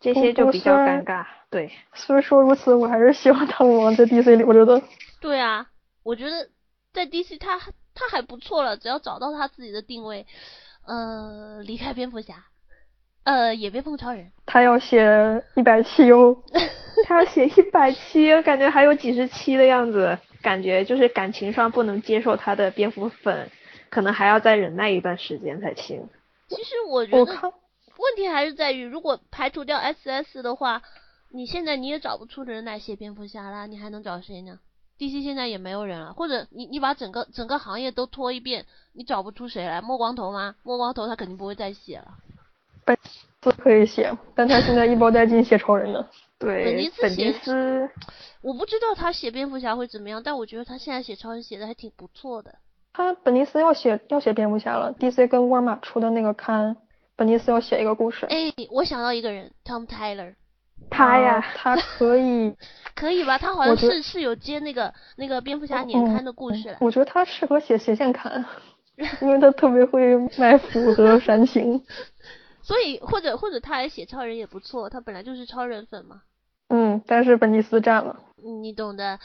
[0.00, 1.24] 这些就比较尴尬。
[1.48, 4.82] 对，虽说如此，我还是希望汤姆王在 DC 留着的。
[5.22, 5.68] 对啊，
[6.02, 6.50] 我觉得
[6.92, 7.58] 在 DC 他
[7.94, 10.26] 他还不错了，只要找到他自己的定位，
[10.86, 12.44] 呃，离开蝙蝠侠。
[13.24, 14.32] 呃，也别碰超人。
[14.46, 15.00] 他要写
[15.54, 16.36] 一百七哦，
[17.04, 23.48] 他要写一百七，感觉还有几十期的样子，感觉就是感情上不能接受他的蝙蝠粉，
[23.90, 26.08] 可能还要再忍耐一段时间才行。
[26.48, 30.82] 其实我觉得问题还是在于，如果排除掉 SS 的话，
[31.30, 34.58] 你现在你也找不出人来写蝙蝠侠啦，你还能找谁呢
[35.02, 39.80] ？DC 现在也没有人了，或者你你把整个整个行业都拖一遍，你找不出谁来？
[39.80, 40.54] 摸光头吗？
[40.62, 42.06] 摸光头他肯定不会再写了。
[42.84, 42.96] 本
[43.42, 46.06] 斯可以写，但他现在一包带劲写超人呢。
[46.38, 47.90] 对，本尼斯写，斯，
[48.42, 52.54] 我不知道他写蝙蝠侠会怎么样，但我觉得他现在写超人写的还挺不错的。
[52.92, 56.76] 他本尼斯要写要写蝙蝠侠了，DC 跟沃尔玛出的那个刊，
[57.16, 58.26] 本尼斯要写一个故事。
[58.26, 60.34] 哎，我想到一个人，Tom Taylor。
[60.90, 62.54] 他呀，他 可以。
[62.94, 63.38] 可以吧？
[63.38, 66.76] 他好像是是有接那个那个蝙蝠侠年刊的故事。
[66.80, 68.44] 我觉得他适合写斜线刊，
[69.20, 71.82] 因为他特别会卖腐和煽情。
[72.62, 76.22] 所以，或者或者他来写超人也不错，他本来就是超人粉嘛。
[76.68, 78.20] 嗯，但是本尼斯占了。
[78.60, 79.18] 你懂的。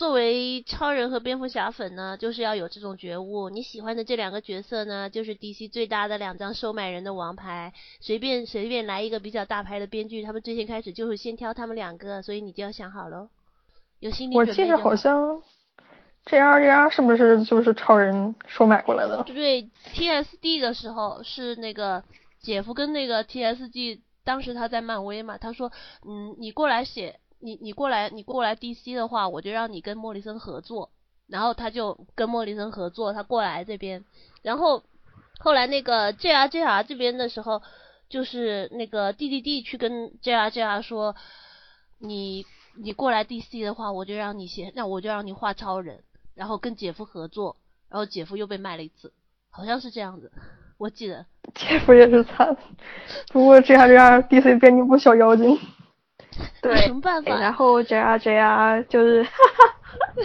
[0.00, 3.50] 作为超人和蝙蝠侠粉呢，就是要有这种觉悟。
[3.50, 7.74] 你喜欢的这两个角色呢，就是 DC 最大的两张收买人的王牌。
[8.00, 13.28] 随便随便来一个比较大牌的编剧，他们最先开始就是先挑他们两个，所以你就要想好喽。
[13.98, 14.50] 有心理准备。
[14.50, 15.42] 我记得好像
[16.24, 19.22] JRJR 是不是就是超人收买过来的？
[19.24, 22.02] 对，TSD 的时候是那个。
[22.40, 25.70] 姐夫跟那个 TSG 当时他在漫威嘛，他说，
[26.08, 30.90] 嗯，你过来写，你你过来你过来 DC 的话，我就让你跟莫里森合作，
[31.26, 34.04] 然后他就跟莫里森合作，他过来这边，
[34.42, 34.82] 然后
[35.38, 37.62] 后来那个 JRJR 这边的时候，
[38.08, 41.16] 就是那个 DDD 去跟 JRJR 说，
[41.98, 42.44] 你
[42.76, 47.56] 你过来 DC 的话，我就让你写，那我就让你画超人，然后跟姐夫合作，
[47.88, 49.12] 然后姐夫又被卖了一次，
[49.50, 50.30] 好像是这样子。
[50.76, 52.56] 我记得， 姐夫也是惨，
[53.32, 55.58] 不过这样这样，DC 编辑部小妖精。
[56.62, 57.38] 对，什么办法？
[57.38, 60.24] 然后 JR JR 就是，哈哈，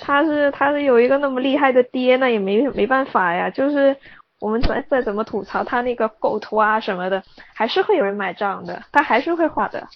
[0.00, 3.50] 他是他是有一个那么厉害的爹，那也没没办法呀。
[3.50, 3.96] 就是
[4.40, 7.22] 我们再再怎么吐槽他那个构图啊什么的，
[7.54, 9.86] 还是会有人买账的，他还是会画的。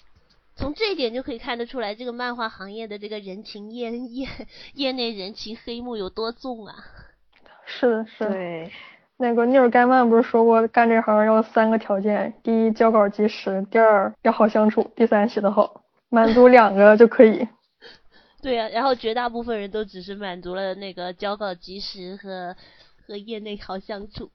[0.55, 4.27] 从这一点就可以看得出来，这个漫画行业的这个人情业业
[4.75, 6.75] 业内人情黑幕有多重啊！
[7.65, 8.29] 是的，是。
[8.29, 8.71] 对。
[9.23, 15.85] 那个尼尔盖曼不是说过，干这行要三个条件：第一，交稿及时；第二，要好相处；第三，写得好。
[16.09, 17.47] 满足两个就可以。
[18.43, 22.53] 对呀，然后绝大部分人都只是满足了那个交稿及时和
[23.07, 24.29] 和业内好相处。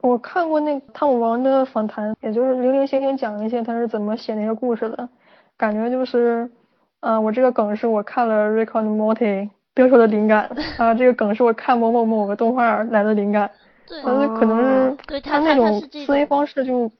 [0.00, 5.08] 我看过那个汤姆王的访谈，也就是零零星星讲一些他是怎么写那些故事的，
[5.56, 6.50] 感觉就是，
[6.98, 9.50] 嗯，我这个梗是我看了 Rick and Morty。
[9.74, 10.48] 得出的灵感。
[10.78, 13.50] 啊，这个梗是我看某某某个动画来的灵感，
[13.86, 16.90] 对，可能是他那种思维方式就，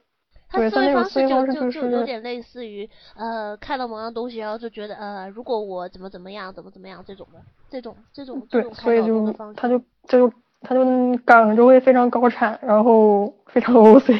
[0.51, 10.83] 对，他思维方式就就有点类似于呃看到某样东西，然后就觉得呃如果我怎么怎么样怎么怎么样这种的这种这种对，所以就他就这就他就
[11.25, 14.13] 梗就会非常高产，然后非常 O C。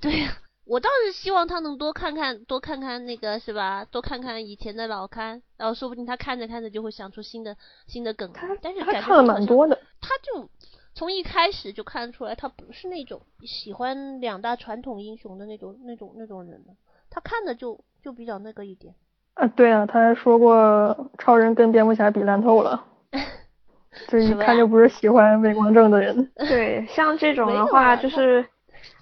[0.00, 0.32] 对呀。
[0.68, 3.86] 我倒是希望他能多看看，多看看那个是吧？
[3.90, 8.30] 多看看以前的老刊，然后说不定他看着看着就会想出新的新的梗。
[8.60, 9.78] 但是他看了蛮多的。
[10.02, 10.46] 他就
[10.94, 16.62] 从一开始就看出来，他不是那种喜欢两大传统英雄的那种那种那种人
[17.08, 18.94] 他看的就就比较那个一点。
[19.34, 22.84] 啊，对啊，他还说过超人跟蝙蝠侠比烂透了。
[24.08, 26.30] 这一看就不是喜欢伟光正的人。
[26.36, 28.44] 对，像这种的话就是。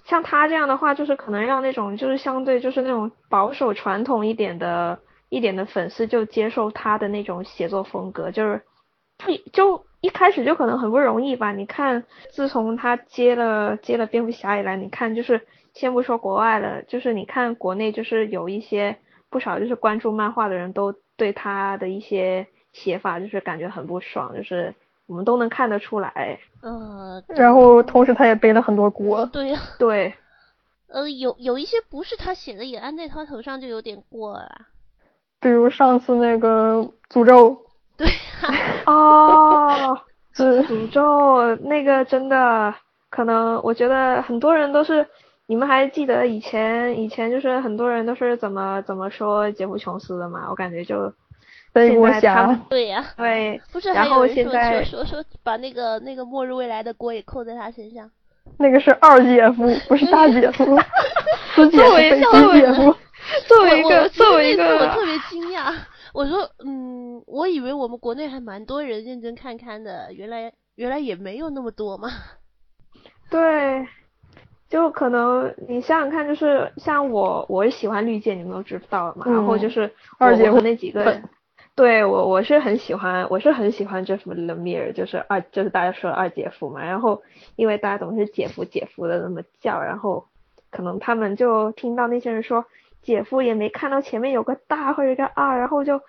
[0.07, 8.61] 像他这样的话，就是可能让那种就是相对就是那种保守传统一点的一点的粉丝就接受他的那种写作风格，就是
[9.27, 11.51] 一就一开始就可能很不容易吧。
[11.51, 18.97] 你看，自从他接了接了蝙蝠侠以来，你看就是先不说国外了，就是你看国内就是有一些
[19.29, 24.73] 不少就是关注漫画的人都对他的一些写法就是感觉很不爽，就是
[25.07, 26.39] 我们都能看得出来。
[26.61, 29.25] 呃，然后同时他也背了很多锅。
[29.27, 30.13] 对呀、对，
[30.87, 34.67] 呃，有有一些不是他写的，也安在他头上，就有点过了啦。
[35.39, 37.57] 比如上次那个诅咒，
[37.95, 38.13] 对呀、
[38.87, 40.01] 哦，
[40.35, 42.73] 诅诅咒那个真的
[43.09, 45.07] 可能，我觉得很多人都是，
[45.45, 50.47] 你们还记得以前以前就是很多人都是怎么怎么说杰夫琼斯的吗？
[50.49, 51.13] 我感觉就
[51.77, 58.09] 背锅现在他们侠， 对呀、 对，不是然后还有人说现在说说说把那个那个末日未来的锅也扣在他身上。
[58.57, 60.63] 那个是二姐夫，不是大姐夫，
[61.53, 62.95] 四姐夫作为背作为姐夫。
[63.45, 65.73] 作为一个我我作为一其实那次我特别惊讶，
[66.13, 72.09] 我说嗯，我以为我们国内还蛮多人认真看看的，原来原来也没有那么多嘛。
[73.29, 73.85] 对，
[74.69, 79.25] 就可能你想想看，就是像我，我喜欢绿箭，你们都知道了嘛。
[79.29, 79.81] 然后嗯就是
[80.19, 81.21] 我我二姐夫那几个粉，
[81.77, 86.83] 对我我是很喜欢，我是很喜欢 Jeff Lemire，就是二就是大家说的二姐夫嘛。
[86.83, 87.21] 然后
[87.55, 90.25] 因为大家总是姐夫姐夫的那么叫，然后
[90.71, 92.65] 可能他们就听到那些人说
[93.03, 96.01] 姐夫也没看到前面有个大或者一个二，然后就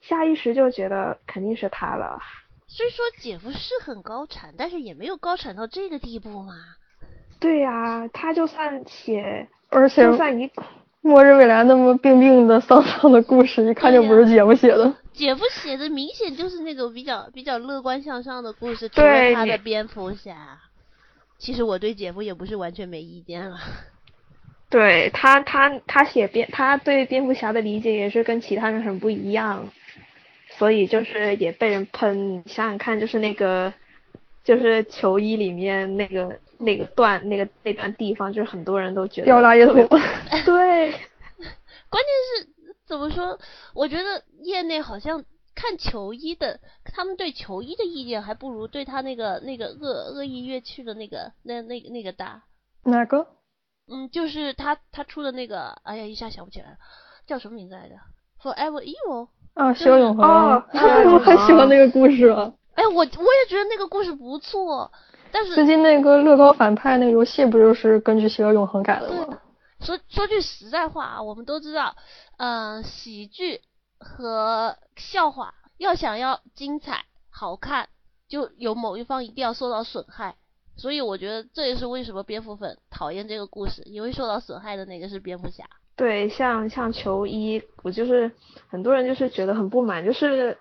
[0.00, 2.20] 下意识就觉得肯定是他了。
[2.68, 6.54] 虽说姐夫是很高产，但是也没有高产到这个地步嘛。
[7.40, 10.48] 对呀、他就算写，而且就算一
[11.02, 14.94] 末日未来那么病病的丧丧的故事，一看就不是姐夫写的。
[15.12, 20.58] 姐夫写的明显就是那种比较比较乐观向上的故事，除了对他的蝙蝠侠。
[21.38, 23.58] 其实我对姐夫也不是完全没意见了。
[24.68, 29.68] 对他，他他写蝙，他对蝙蝠侠的理解也是跟其他人很不一样，
[30.58, 32.34] 所以就是也被人喷。
[32.34, 33.72] 你想想看，就是那个，
[34.44, 39.98] 就是球衣里面那个那个段那个那段地方，就是很多人都觉得掉垃圾特别桶，
[40.44, 40.90] 对，
[41.88, 42.48] 关键是
[42.86, 43.38] 怎么说？
[43.74, 52.42] 我觉得业内好像看球衣的，他们对球衣的意见还不如对他那个那个恶恶意乐趣的那个那那那个大。
[52.84, 53.26] 哪个？
[53.92, 56.76] 嗯，就是他他出的那个，哎呀，一下想不起来了，
[57.26, 57.94] 叫什么名字来着
[58.42, 59.28] ？Forever Evil。
[59.54, 60.24] 啊，邪恶永恒。
[60.24, 60.66] 哦啊
[61.12, 62.52] 我很喜欢那个故事啊。
[62.74, 64.90] 哎，我我也觉得那个故事不错，
[65.32, 69.38] 但是最近那个乐高反派那个游戏不就是根据邪恶永恒改的吗？
[69.80, 71.96] 说说句实在话啊，我们都知道，
[72.38, 73.60] 嗯、喜剧
[73.98, 77.88] 和笑话要想要精彩好看，
[78.28, 80.36] 就有某一方一定要受到损害。
[80.76, 85.64] 所以我觉得这也是为什么蝙蝠粉讨厌这个故事，因为受到损害的那个是蝙蝠侠。
[85.96, 88.30] 对，像像球衣，我就是
[88.68, 90.56] 很多人就是觉得很不满，就是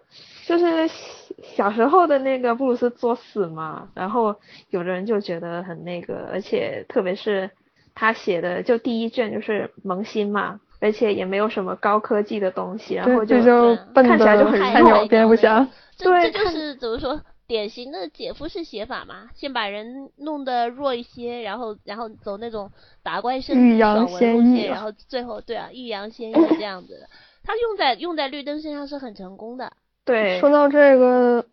[0.49, 4.35] 就是小小时候的那个布鲁斯作死嘛，然后
[4.71, 7.51] 有的人就觉得很那个，而且特别是
[7.93, 15.67] 他写的就第一卷就是萌新嘛，而且也没有什么高科技的东西，然后，就就笨看起来就很的菜鸟蝙蝠侠。
[15.95, 22.71] 这对这就是怎么说，典型的姐夫式写法嘛，先把人弄得弱一些，然后然后走那种
[23.03, 27.07] 打怪升级欲扬爽文然后最后对啊，欲扬先抑这样子的。
[27.43, 29.73] 他用在用在绿灯身上是很成功的。
[30.09, 31.45] 对说到这个，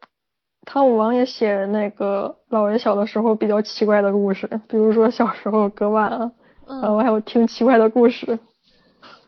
[0.65, 6.33] 汤姆王也写那个老人小的时候比较奇怪的故事，比如说小时候割腕啊，
[6.67, 8.39] 然后嗯，还有听奇怪的故事。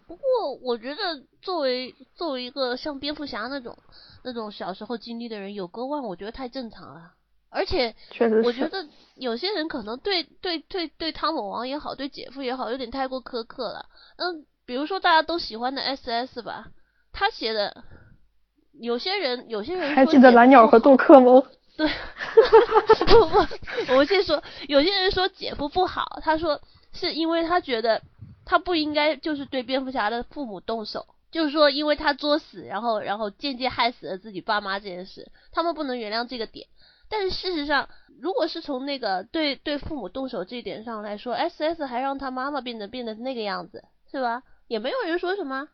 [0.07, 0.97] 不过我觉得
[1.43, 3.77] 作为作为一个像蝙蝠侠那种
[4.25, 7.13] 那种小时候经历的人，有割腕，我觉得太正常了。
[7.51, 8.47] 而且确实是。
[8.49, 13.87] 我觉得有些人可能对对对对汤姆王也好，对姐夫也好，有点太过苛刻了。
[14.17, 16.69] 嗯，比如说大家都喜欢的 S.S 吧，
[17.13, 17.85] 他写的，
[18.81, 21.43] 有些人有些人还记得蓝鸟和杜克吗？
[21.79, 21.89] 对，
[23.07, 26.61] 不不，我先说，有些人说姐夫不好，他说
[26.93, 28.03] 是因为他觉得
[28.45, 36.67] 他不应该就是对蝙蝠侠的父母动手，就是说因为他作死，然后然后间接害死了自己爸妈这件事，他们不能原谅这个点。
[37.09, 37.89] 但是事实上，
[38.21, 44.43] 如果是从那个对对父母动手这一点上来说，S S 还让他妈妈变得变得那个样子，是吧？
[44.67, 45.69] 也没有人说什么。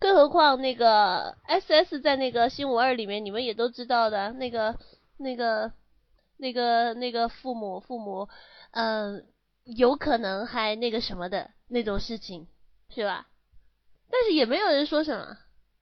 [0.00, 4.74] 更何况那个 S S 在那个新五二里面，你们也都知道的，那个
[5.18, 5.70] 那个
[6.38, 8.28] 那个那个父母父母，
[8.72, 9.26] 嗯、
[9.64, 12.46] 有可能还那个什么的那种事情，
[12.88, 13.26] 是吧？
[14.10, 15.36] 但是也没有人说什么，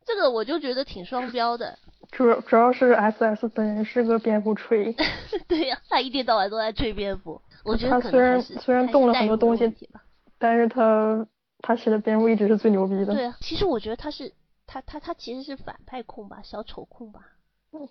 [0.04, 1.78] 这个我就觉得挺双标的。
[2.10, 4.94] 主主要是 S S 本人是个蝙蝠吹，
[5.46, 9.72] 对呀、他一天到晚都在吹蝙蝠，我觉得他虽然虽然动了很多东西
[10.38, 11.26] 但是他
[11.60, 13.14] 他写的蝙蝠一直是最牛逼的。
[13.14, 14.32] 对啊，其实我觉得他是
[14.66, 17.20] 他他他其实是反派控吧，小丑控吧。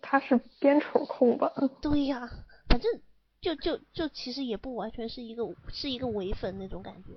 [0.02, 1.52] 他是边丑控吧？
[1.82, 2.28] 对呀、
[2.68, 2.92] 反正
[3.42, 7.14] 就就就其实也不完全是一个是一个伪粉那种感觉。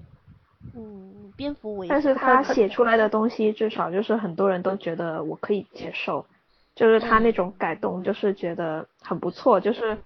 [0.74, 6.26] 嗯，蝙蝠伪但是他写出来的东西，至少就是很多人都觉得我可以接受，
[6.74, 9.96] 就是他那种改动，就是觉得很不错，就是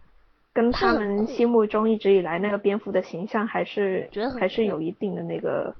[0.52, 5.74] 跟他们心目中一直以来那个蝙蝠的形象还是还是有一定的那个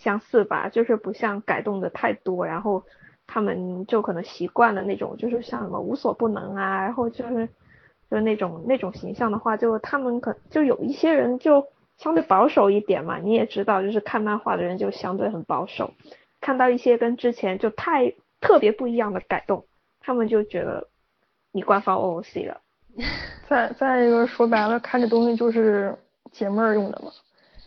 [0.00, 2.82] 相似吧，就是不像改动的太多，然后
[3.26, 7.48] 他们就可能习惯了那种就是像什么无所不能啊，然后就是
[8.10, 11.64] 就那种那种形象的话，就他们可就有一些人就。
[12.00, 15.92] 相对保守一点嘛，你也知道，就是看漫画的人就相对很保守，
[16.40, 19.66] 看到一些跟之前就太特别不一样的改动，
[20.00, 20.88] 他们就觉得
[21.52, 22.62] 你官方 OOC 了。
[23.50, 25.94] 再再一个说白了，看这东西就是
[26.32, 27.12] 解闷儿用的嘛。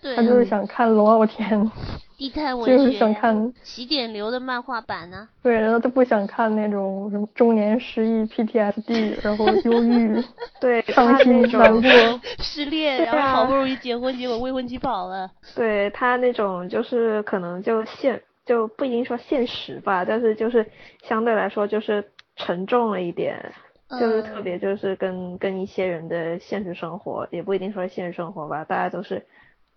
[0.03, 0.15] 对。
[0.15, 1.71] 他就是想看龙傲天。
[2.15, 2.77] 低碳文学。
[2.77, 5.27] 就是想看起点流的漫画版呢。
[5.41, 10.23] 对，然后他不想看那种什么中年失忆 PTSD， 然后忧郁。
[10.61, 10.81] 对。
[10.83, 12.21] 伤心难过。
[12.37, 15.29] 失恋，然后好不容易结婚，结果未婚妻跑了。
[15.55, 20.65] 对他那种就是可能就现就不一定说现实吧，但是就是
[21.01, 23.51] 相对来说就是沉重了一点。
[23.99, 29.23] 就是特别就是跟跟一些人的现实生活，也不一定说现实生活吧，大家都是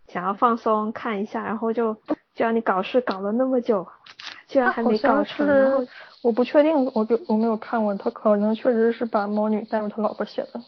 [0.09, 1.95] 想要放松看一下，然后就
[2.35, 3.87] 就让你搞事搞了那么久，
[4.49, 5.47] 居然还没搞成。
[5.47, 5.89] 是
[6.23, 10.61] 我不确定，我就我没有看过，他可能确实是把猫女带入他老婆写的。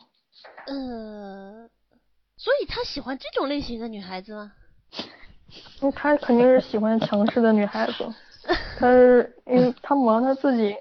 [0.67, 1.69] 呃，
[2.37, 4.53] 所以他喜欢这种类型的女孩子吗？
[5.95, 8.05] 他肯定是喜欢强势的女孩子，
[8.79, 10.77] 他是因为他母王他自己。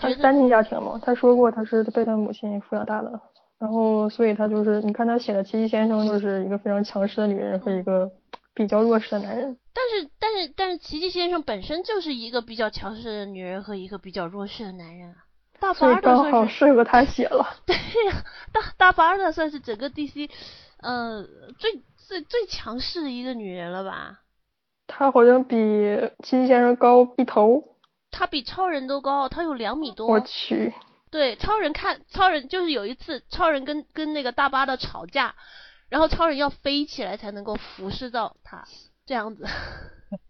[0.00, 3.20] 他是单亲家庭嘛，他说过他是被他母亲抚养大的，
[3.58, 8.10] 然后所以他就是你看他写的奇迹先生就是一个非常强势的女人和一个
[8.54, 9.56] 比较弱势的男人。
[9.72, 15.16] 但是但是但是奇迹先生本身就是一个比较强势的女人和一个比较弱势的男人啊。
[15.58, 17.46] 大巴尔刚好适合他写了。
[17.66, 20.28] 对呀，大大巴尔的算是整个 DC，
[20.82, 21.24] 呃
[21.58, 24.20] 最最最强势的一个女人了吧？
[24.86, 25.56] 她好像比
[26.22, 27.64] 奇迹先生高一头。
[28.10, 30.06] 她比超人都高，她有两米多。
[30.06, 30.74] 我去。
[31.10, 35.34] 对，超人看超人就是有一次，超人跟跟那个大巴的吵架，
[35.88, 38.64] 然后超人要飞起来才能够俯视到他，
[39.06, 39.46] 这样子。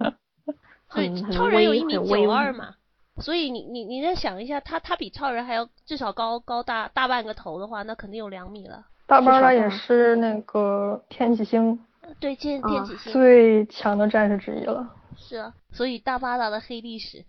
[0.94, 2.74] 对，超人有一米九二嘛，
[3.18, 8.86] 所以你你你再想一下，他他比超人还要至少高高大大半个头的话，那肯定有两米了。
[9.06, 11.78] 大巴拉也是那个天启星。
[12.20, 13.12] 对，天天启星。
[13.12, 14.88] 最强的战士之一了。
[15.16, 17.24] 是啊，所以大巴拉的黑历史。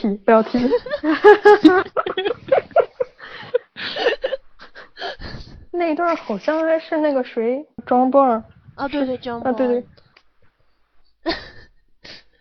[0.00, 0.58] 提不要提。
[5.72, 8.42] 那一段好像还是那个谁，John Byrne。
[8.74, 9.42] 啊对对，John。
[9.42, 9.86] 啊对对。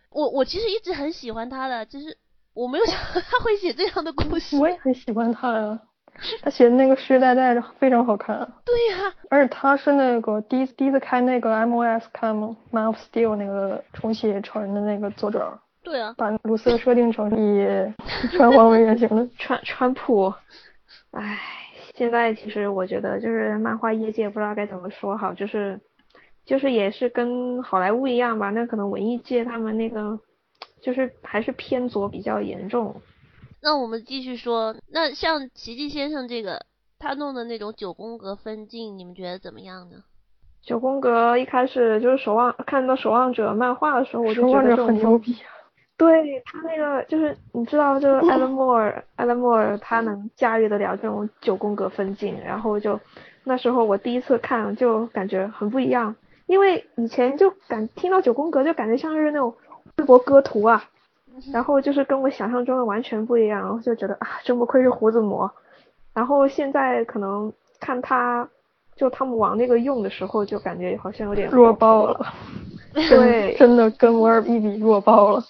[0.09, 2.17] 我我其实一直很喜欢他的，就是
[2.53, 4.57] 我没有想到他会写这样的故事。
[4.57, 5.79] 我也很喜欢他呀，
[6.41, 8.37] 他写的那个《时代代》非常好看。
[8.65, 9.13] 对呀。
[9.29, 15.59] 而且他是那个第一第一次开那个 MOS 看吗？Man of Steel 那个重写超人的那个作者。
[15.81, 17.65] 对啊，把卢瑟设定成以
[18.37, 20.33] 川 黄为原型的川川普，
[21.11, 21.39] 唉，
[21.95, 25.79] 现在其实我觉得就是漫画业界不知道该怎么说好，就是
[26.45, 30.19] 就是也是跟好莱坞一样吧，那可能文艺界他们那个
[30.81, 33.01] 就是还是偏左比较严重。
[33.61, 36.65] 那我们继续说，那像奇迹先生这个
[36.97, 40.03] 他弄的那种九宫格分镜，你们觉得怎么样呢？
[40.61, 45.35] 九宫格一开始就是守望看到守望者漫画的时候，我就觉得很牛逼。
[45.99, 52.97] 对他那个就是你知道，就是艾伦莫尔，艾伦莫尔他能驾驭得了这种九宫格分镜，然后就
[53.43, 59.53] 那时候我第一次看就感觉很不一样，因为以前就感听到九宫格就感觉像是那种
[59.97, 60.81] 微博歌图啊，
[61.51, 65.51] 然后就是跟我想象中的完全不一样，然后就觉得啊真不愧是胡子魔，
[66.13, 68.47] 然后现在可能看他
[68.95, 72.25] 就汤姆王那个用的时候就感觉好像有点弱爆了，
[72.93, 75.43] 对， 真的跟摩尔一比弱爆了。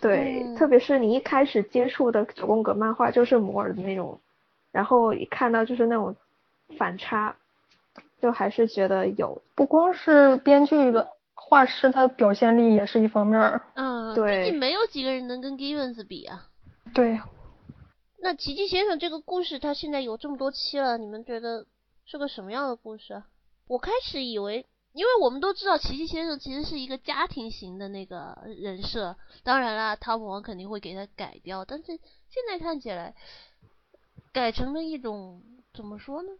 [0.00, 4.20] 对，特别是你一开始接触的九宫格漫画就是摩尔的那种，
[4.70, 6.14] 然后一看到就是那种
[6.76, 7.34] 反差，
[8.22, 9.42] 就还是觉得有。
[9.54, 13.60] 不光是编剧的画师，他的表现力也是一方面。
[13.74, 14.44] 嗯，对。
[14.44, 16.46] 毕竟没有几个人能跟 Givens 比啊。
[16.94, 17.20] 对。
[18.20, 21.66] 那奇迹先生这个故事，他现在有这么多期了，你们觉得
[22.04, 23.22] 是个什么样的故事？
[23.66, 24.64] 我开始以为。
[24.98, 33.14] 因为我们都知道奇迹先生其实是一个家庭型的那个人设，当然啦，汤姆王肯定会给他改掉，但是现在看起来
[34.32, 35.40] 改成了一种
[35.72, 36.30] 怎么说呢？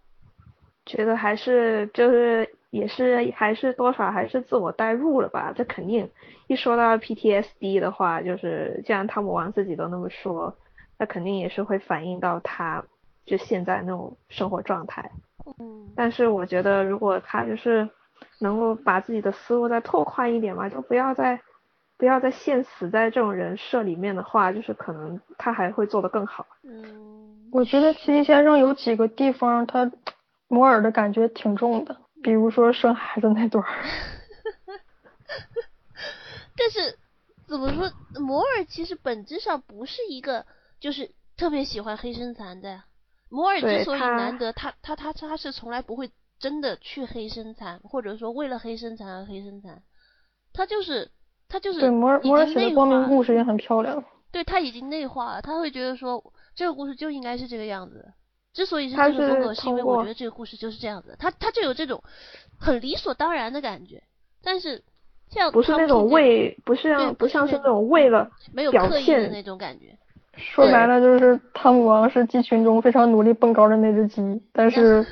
[0.85, 5.53] 觉得还是就是也是还是多少还是自我代入了吧？
[5.57, 6.11] 这肯定
[6.49, 10.53] 一说到 PTSD 的话，就是既然汤姆王自己都那么说，
[10.99, 12.85] 那肯定也是会反映到他
[13.25, 15.13] 就现在那种生活状态。
[15.61, 15.93] 嗯。
[15.95, 17.89] 但是我觉得如果他就是。
[18.39, 21.41] 能够把自己的思路再拓宽一点嘛，就不要再
[21.97, 26.47] 不要再陷死在这种人设里面的话，就是可能他还会做得更好。
[26.63, 29.91] 嗯，我觉得奇奇先生有几个地方他
[30.47, 33.71] 摩尔的感觉挺重的，比如说生孩子那段儿。
[36.57, 36.99] 但是
[37.47, 40.45] 怎么说，摩尔其实本质上不是一个
[40.81, 42.85] 就是特别喜欢黑身残的呀。
[43.29, 49.83] 摩尔之所以难得，他他他他是从来不会真的去黑身残，或者说为了黑身残而黑身残，
[50.53, 51.11] 他就是
[51.49, 54.05] 他就是对摩尔摩尔写的光明故事也很漂亮。
[54.31, 56.23] 对他已经内化了，他会觉得说
[56.55, 58.13] 这个故事就应该是这个样子。
[58.53, 61.17] 之所以是这个风格，是因为我觉得这个故事就是这样子。
[61.19, 62.03] 他他就有这种
[62.59, 64.03] 很理所当然的感觉，
[64.43, 64.85] 但是。
[65.31, 69.95] 像不是那种为，不是像不像是那种为了没有刻意的那种感觉。
[70.35, 74.23] 说白了就是汤姆王是鸡群中非常努力蹦高的那只鸡，
[74.55, 75.07] 但 是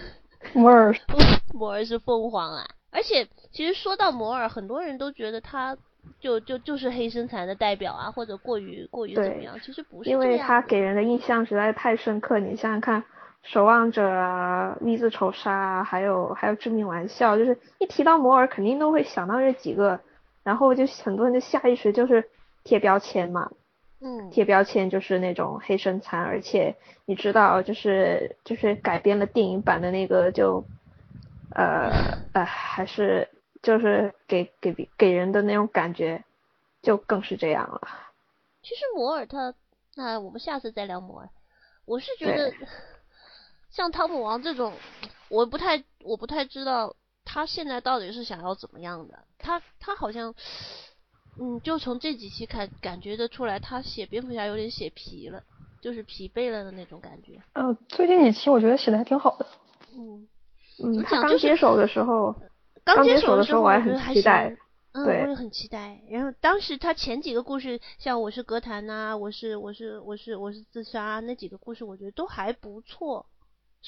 [0.53, 0.95] 摩尔
[1.53, 2.67] 摩尔是凤凰啊。
[2.91, 5.77] 而且其实说到摩尔，很多人都觉得他
[6.21, 9.59] 就就就是黑身材的代表啊，或者过于过于怎么样？
[9.63, 12.39] 其实不是，因为他给人的印象实在太深刻。
[12.39, 13.05] 你想想看，
[13.43, 20.01] 守望者啊，V 字仇杀，啊还有还有致命玩笑，就是一提到摩尔，肯定都会想到这几个。
[20.43, 22.31] 然后就很多人就下意识就是
[22.63, 23.51] 贴标签嘛，
[24.07, 26.77] 嗯，贴标签就是那种黑身残，而且
[27.07, 30.65] 你知道就是就是改编了电影版的那个就，
[31.51, 31.91] 呃
[32.33, 33.29] 呃还是
[33.63, 36.23] 就是给给给人的那种感觉
[36.83, 37.81] 就更是这样了。
[38.63, 39.53] 其实摩尔他，
[39.97, 41.29] 那我们下次再聊摩尔。
[41.85, 42.53] 我是觉得
[43.71, 44.73] 像汤姆王这种，
[45.29, 46.95] 我不太我不太知道。
[47.29, 49.19] 他现在到底是想要怎么样的？
[49.37, 50.33] 他他好像，
[51.39, 55.43] 嗯，就从这几期看感觉得出来，他写蝙蝠侠有点写疲了，
[55.81, 57.41] 就是疲惫了的那种感觉。
[57.53, 59.47] 呃，最近几期我觉得写的还挺好的。
[59.95, 60.27] 嗯
[60.83, 62.35] 嗯，他刚接手的时候，
[62.85, 64.57] 刚接手的时候我还很期待。
[64.93, 66.01] 嗯，我也很期待。
[66.09, 73.27] 然后当时他前几个故事，像我是歌坛呐，我是我是我是我是自杀那几个故事，我觉得都还不错。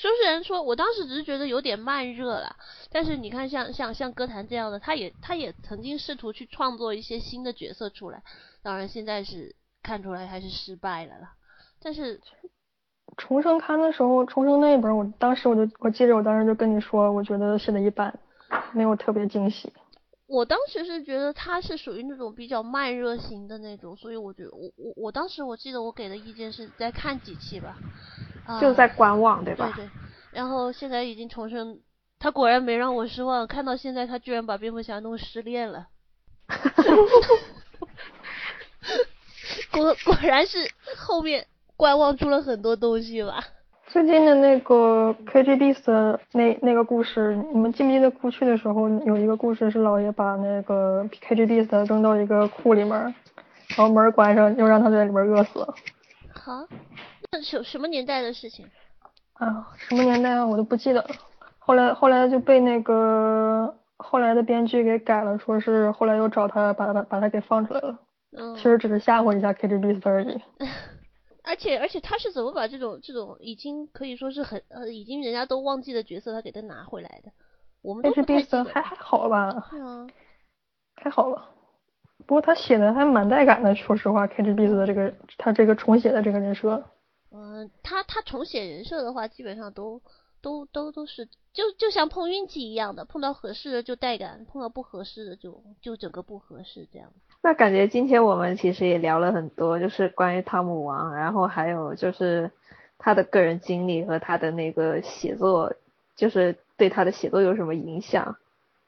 [0.01, 2.55] 说书人说，我当时只是觉得有点慢热了，
[2.89, 8.23] 但是你看，像像像歌坛这样的，他也他也曾经试图去创作一些新的角色出来，
[8.63, 11.31] 当然现在是看出来还是失败了了。
[11.83, 12.21] 但是
[13.17, 18.17] 重生刊的时候，重生那一本，我当时我就我记得我当时就跟你说，我觉得写的一般，
[18.73, 19.73] 没有特别惊喜。
[20.29, 27.77] 我当时是觉得他是属于那种比较慢热型的那种，所以我觉得我我我当时我记得我给的意见是再看几期吧。
[28.61, 29.73] 就在观望，对吧？
[29.77, 29.91] 对对。
[30.33, 31.81] 然后现在已经重生，
[32.19, 33.47] 他果然没让我失望。
[33.47, 35.87] 看到现在，他居然把蝙蝠侠弄失恋了。
[39.73, 40.59] 果果然是
[40.97, 41.47] 后面
[41.77, 43.43] 观望出了很多东西吧。
[43.87, 55.67] 最近的那个 KGB 的那那个故事，你们记不记得过去的时候有一个故事是老爷把那个 KGB 的扔到一个库里面，然后门关上，又让他在里面饿死。
[56.35, 56.67] 好。
[57.31, 58.67] 那什什么年代的事情？
[59.35, 60.47] 啊，什么年代啊？
[60.47, 61.09] 我都不记得了。
[61.59, 67.99] 后来后来就被那个后来的编剧给改了，说是后来又找他把他把他给放出来了。
[68.37, 68.55] 嗯。
[68.57, 70.41] 其实只是吓唬一下 KGB 而已。
[71.45, 77.31] 而且而且他是怎么把这种这种已经可以说是很呃已经人家都忘记的角色，他给他拿回来的？
[77.83, 78.65] 我们都不太记得。
[78.65, 79.69] 还还好吧？
[79.71, 80.07] 对啊。
[80.97, 81.49] 还好吧。
[82.27, 86.83] 不过他写的还蛮带感的，说实话，KGB 的这个他这个重写的这个人设。
[87.31, 90.01] 嗯，他他重写人设的话，基本上都
[90.41, 97.11] 都都都是就就像碰运气一样的，碰到合适的就带感，碰到不合适的就就整个不合适这样。
[97.43, 102.51] 那感觉今天我们其实也聊了很多，就是关于汤姆王，然后还有就是
[102.99, 105.73] 他的个人经历和他的那个写作，
[106.17, 108.37] 就是对他的写作有什么影响，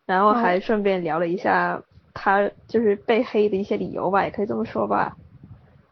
[0.07, 1.83] 然后还顺便聊了一下
[2.15, 5.17] 他就是被黑的一些理由吧，也可以这么说吧。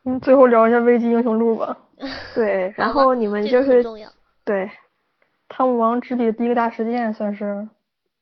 [0.05, 1.79] 嗯，最后聊一下危机英雄录吧。
[2.35, 3.85] 对，然后你们就是
[4.45, 4.71] 对，
[5.49, 7.69] 汤姆王之笔的第一个大事件算是。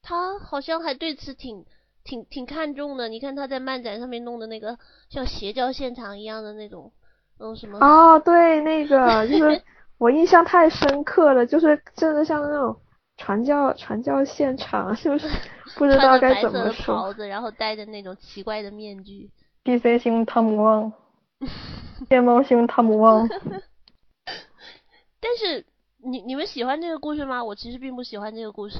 [0.03, 1.65] 他好像还对此挺
[2.05, 4.79] 挺挺看重的，你看他在漫展上面弄的那个
[5.11, 6.93] 像邪教现场一样的那种，
[7.39, 7.79] 那种什么。
[7.81, 9.61] 哦，对，那个就是
[9.99, 12.77] 我印象太深刻了，就是真的像那种
[13.17, 15.29] 传教传教现场，就是
[15.77, 16.95] 不知道该怎么说。
[16.95, 19.31] 袍子，然后戴着那种奇怪的面具。
[19.65, 20.93] DC 星汤姆王。
[22.09, 23.29] 天猫星汤姆旺，
[25.21, 25.65] 但是
[26.03, 27.43] 你你们喜欢这个故事吗？
[27.45, 28.79] 我其实并不喜欢这个故事。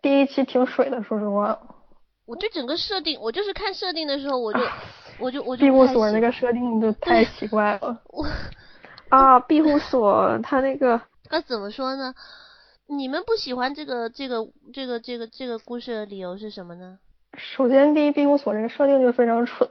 [0.00, 1.58] 第一期挺水的，说实话。
[2.26, 4.60] 我对整个设定，我就是看设定的时候，我就
[5.18, 5.64] 我就我就。
[5.64, 8.02] 庇护所那个设定就太奇怪了。
[8.08, 8.24] 我
[9.08, 11.00] 啊，庇护所他那个。
[11.30, 12.14] 那怎么说呢？
[12.86, 16.98] 你们不喜欢这个这个这个这个这个故事的理由是什么呢？
[17.36, 19.68] 首先，第一，庇护所这个设定就非常蠢。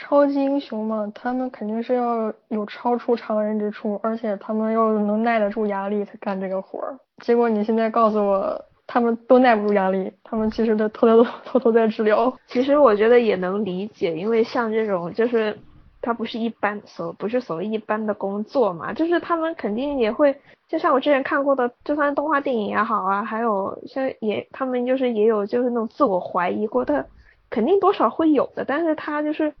[0.00, 6.98] 超级英雄嘛，他们肯定是要有超出常人之处，而且他们要能耐得住压力才干这个活儿。
[7.22, 12.34] 结果你现在告诉我，他们都耐不住压力，他们其实都偷偷 偷偷在治疗。
[12.46, 15.56] 其实我觉得也能理解，因为像这种就是
[16.00, 20.34] 他不是一般所不是所谓一般的工作嘛，就是他们肯定也会，
[20.66, 27.06] 就像我之前看过的，就算动画电影也好啊，还有像也他们就是也有就是那种自我怀疑过的。
[27.50, 29.52] 肯定多少会有的，但是他就是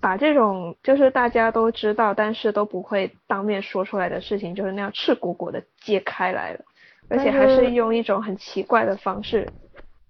[0.00, 6.64] 把这种就是大家都知道，但是都不会当面说出来的事情，就是那样赤果果的揭开来了，
[7.08, 9.52] 而且还是用一种很奇怪的方式，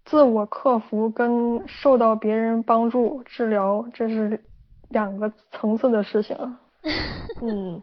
[0.04, 4.40] 自我克服跟受到别人帮助治疗，这是
[4.88, 6.36] 两个层次的事情。
[7.42, 7.82] 嗯，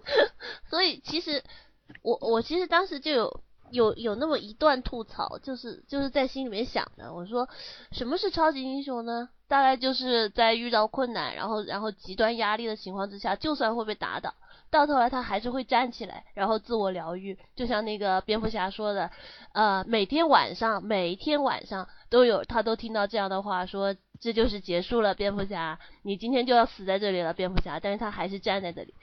[0.69, 1.43] 所以其实
[2.01, 3.43] 我我其实当时就有。
[3.73, 7.49] 有有那么一段吐槽，就是就是在心里面想的，我说
[7.91, 9.29] 什么是超级英雄呢？
[9.47, 14.33] 大概就是在遇到困难，然后然后极端压力的情况之下，就算会被打倒，
[14.69, 17.37] 到头来他还是会站起来，然后自我疗愈。
[17.55, 19.09] 就像那个蝙蝠侠说的，
[19.53, 27.79] 呃，每天晚上每一天晚上都有他都听到这样的话，说这就是结束了，蝙蝠侠，你今天就要死在这里了，蝙蝠侠。
[27.79, 28.93] 但是他还是站在这里。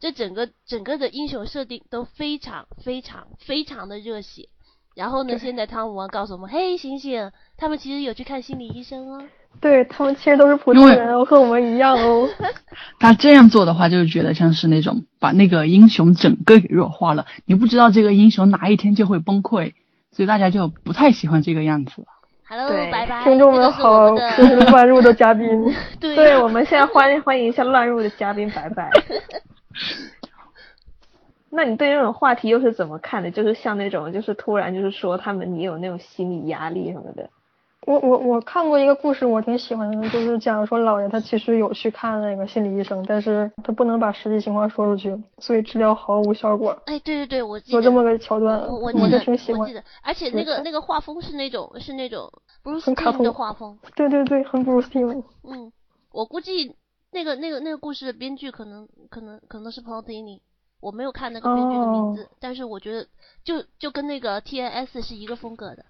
[0.00, 4.48] 这整个整个的英雄设定都非常非常非常的热血，
[4.94, 9.24] 然后呢，现在汤姆王告诉我们，嘿，醒醒，他们其实有去看心理医生哦。
[9.60, 12.28] 对他们其实都是普通人，和我们一样哦。
[13.00, 19.72] 他这样做的话，就是觉得像是那种把那个英雄整个给弱化了，你不知道这个英雄哪一天就会崩溃，
[20.12, 22.06] 所以大家就不太喜欢这个样子。
[22.46, 25.44] Hello，拜拜，听众们好，这是乱入的嘉宾。
[25.98, 28.88] 对，对，我们现在欢欢迎一下乱入的嘉宾，拜拜。
[31.50, 33.30] 那你对这种话题又是怎么看的？
[33.30, 37.30] 就是像那种，就是突然就是说他们你有那种心理压力什么的。
[37.86, 46.72] 我我我看过一个故事，我挺喜欢的，就是讲说老爷他其实有去看那个心理医生，但是他不能把实际情况说出去，所以治疗毫无效果。
[46.84, 49.62] 哎，对对对，我有这么个桥段，我我记得，挺喜欢。
[49.62, 52.30] 我记得，而且那个那个画风是那种是那种
[52.62, 53.78] 不是卡通的画风。
[53.96, 55.22] 对对对，很 Bruce Timm。
[55.44, 55.72] 嗯，
[56.12, 56.76] 我估计。
[57.10, 60.40] 那个那个那个故事的编剧可能可能可能是 Paul Dini，
[60.80, 63.06] 我没有看那个编剧的名字，但是我觉得
[63.44, 65.84] 就就跟那个 TNS 是一个风格的，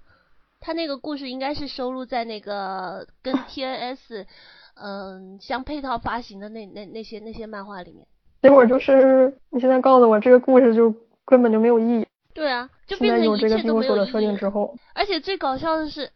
[0.61, 4.27] 他那个故事应该是收录在那个跟 TNS
[4.75, 8.07] 嗯相配套发行的那那那些那些漫画里面。
[8.43, 10.95] 结果就是你现在告诉我这个故事就
[11.25, 12.07] 根本就没有意义。
[12.33, 14.73] 对啊，就变成一切都没有设定之后。
[14.95, 16.09] 而且最搞笑的是。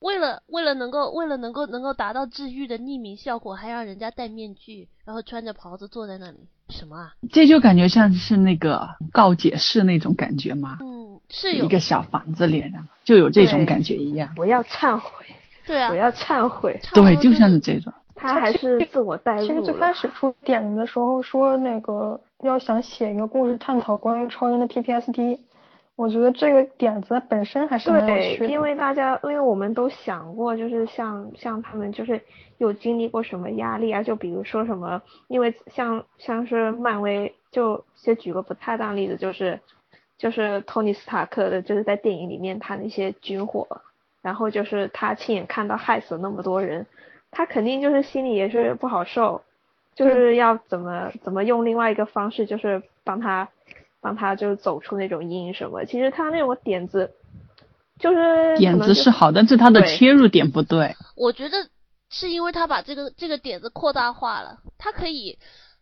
[0.00, 6.38] 为了为了能够为了能够能够达到治愈的匿名效果，还让人家戴面具，然后穿着袍子坐在那里，
[6.68, 7.14] 什么啊？
[7.32, 10.78] 这就感觉像是那个告解室那种感觉吗？
[10.80, 12.64] 嗯，是有一个小房子里，
[13.04, 14.32] 就有这种感觉一样。
[14.36, 15.10] 我要忏悔。
[15.66, 15.90] 对啊。
[15.90, 16.80] 我要忏悔。
[16.94, 17.92] 对，就像是这种。
[18.14, 19.46] 他还是自我代入。
[19.46, 25.38] 其实最开始出点子的时候说那个要想写一个故事，探讨关于超人的 PTSD。
[25.98, 32.20] 我觉得这个点子本身还是蛮有趣的，因为大家，因为我们都想过，就是像像他们，就是
[32.58, 34.00] 有经历过什么压力啊？
[34.00, 39.58] 就比如说什么，因为像像是漫威，就先举个不太当例子，就是
[40.16, 43.66] 就是托尼斯塔克的，就是在电影里面他那些军火，
[44.22, 46.86] 然后就是他亲眼看到害死了那么多人，
[47.32, 49.42] 他肯定就是心里也是不好受，
[49.96, 53.48] 就是要怎么怎么用另外一个方式，就是帮他。
[54.00, 57.10] 帮他就是走出那种阴影什么，其实他那种点子，
[57.98, 60.94] 就是点子是好，但是他的切入点不对。
[61.16, 61.56] 我觉得
[62.10, 65.38] 是因为他把这个这个点子扩大化了，他可以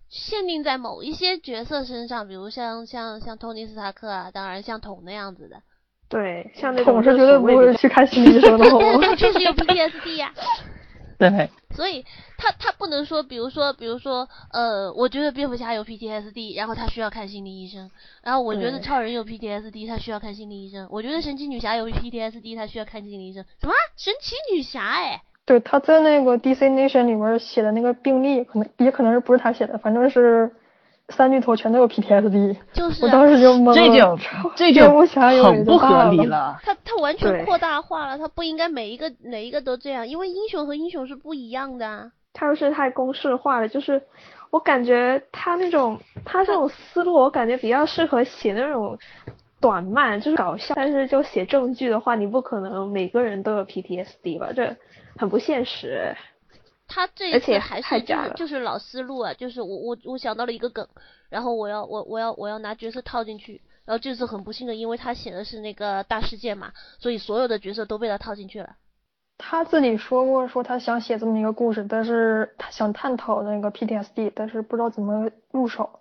[0.09, 5.57] 限定在某一些角色身上，比如像像像托尼斯塔克啊，当然像桶那样子的。
[6.09, 8.65] 对，像那桶是绝对不会去看心理医生的。
[9.17, 10.33] 确实有 PTSD 呀。
[11.19, 12.05] 对，所以
[12.37, 17.91] 他他不能说，比如说，比如说，呃，我觉得蝙蝠侠有 PTSD，然后他需要看心理医生，
[18.23, 23.73] 然后我觉得超人有 PTSD，他需要看心理医生，我觉得神奇女侠有 PTSD，他需要看心理医生，什么？
[23.97, 24.83] 神奇女侠？
[24.83, 30.55] 哎，对，他在那个 DC Nation 里面写的那个病例，可能也可能是不是他写的，反正是。
[31.11, 34.19] 三巨头全都有 PTSD，就是我当时就懵了，这就
[34.57, 36.59] 这就很不合理了。
[36.63, 42.11] 他他完全扩大化了，他不应该每一个哪一个都这样，因为英雄和英雄是不一样的。
[42.33, 44.03] 他是太公式化了，就是
[44.51, 48.99] 我感觉他那种他这种思路，我感觉比较适合写那种
[49.61, 50.75] 短漫，就是搞笑。
[50.75, 54.49] 但是就写正剧的话，你不可能每个人都有 PTSD 吧？
[54.55, 54.77] 这
[55.17, 56.15] 很不现实。
[56.89, 60.87] 他这一次还是就是就是老思路啊，就是我我我想到了一个梗，
[61.29, 68.77] 然后我要我我要我要拿角色套进去，然后这次很不幸的，因为他写的是那个大事件嘛，所以所有的角色都被他套进去了。
[69.39, 76.01] 他自己说过，说他想写这么一个故事，但是他想探讨那个 PTSD，但是不知道怎么入手。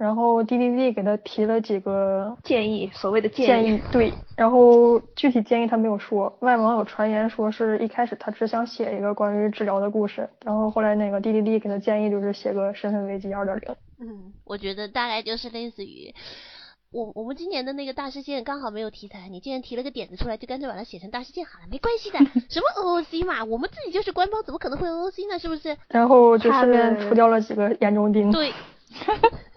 [0.00, 6.34] 然后 DDD 给他提了几个建议，所谓的建议，对， 然后具体建议他没有说。
[6.40, 13.76] 外网有传言说是一开始他只想写一个关于治疗的故事，然后后来那个 DDD 给他建议就是写个身份危机二点零。
[14.00, 16.14] 嗯，我觉得大概就是类似于。
[16.92, 22.18] 我我们今年的那个大事件刚好没有题材，你既然提了个点子出来，就干脆把它写成大事件好了，没关系的。
[22.48, 25.38] 什么 OOC 嘛，我们自己就是官方，怎么可能会 OOC 呢？
[25.38, 25.76] 是不是？
[25.88, 28.32] 然后就顺便除掉了几个眼中钉。
[28.32, 28.52] 对，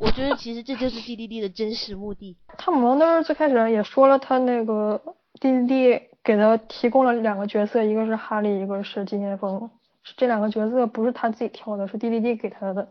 [0.00, 2.36] 我觉得其实这就是 DDD 的真实目的。
[2.56, 5.00] 汤姆王当时最开始也说了，他那个
[5.40, 9.70] DDD 给他提供了两个角色，一个是哈利，一个是金先锋。
[10.16, 12.88] 这两个角色不是他自己挑的，是 DDD 给他的。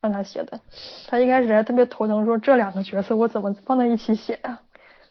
[0.00, 0.60] 让他写的，
[1.06, 4.60] 他一开始还特别头疼，说这两个角色我怎么放在一起写啊？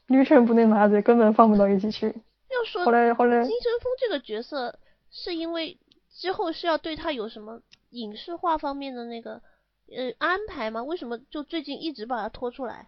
[0.05, 2.05] 驴唇不对马嘴，根本放不到一起去。
[2.09, 4.77] 要说后来后来，金神峰这个角色
[5.09, 5.79] 是因为
[6.11, 9.41] 之后是要对他有什么影视化方面的那个
[9.89, 10.83] 呃安排吗？
[10.83, 12.87] 为什么就最近一直把他拖出来？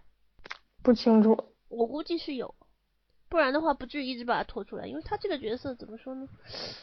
[0.83, 1.37] 不清楚，
[1.69, 2.53] 我估计是有。
[3.27, 6.27] 不然的话，不至于一直把他拖出来，因为他这个角色怎么说呢？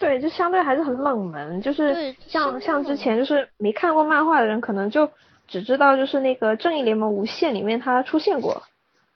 [0.00, 5.08] 对，就相对还是很冷门，就是像像之前就是没看过漫画的人，可能就
[5.46, 8.62] 只知道就是那个正义联盟无限里面他出现过。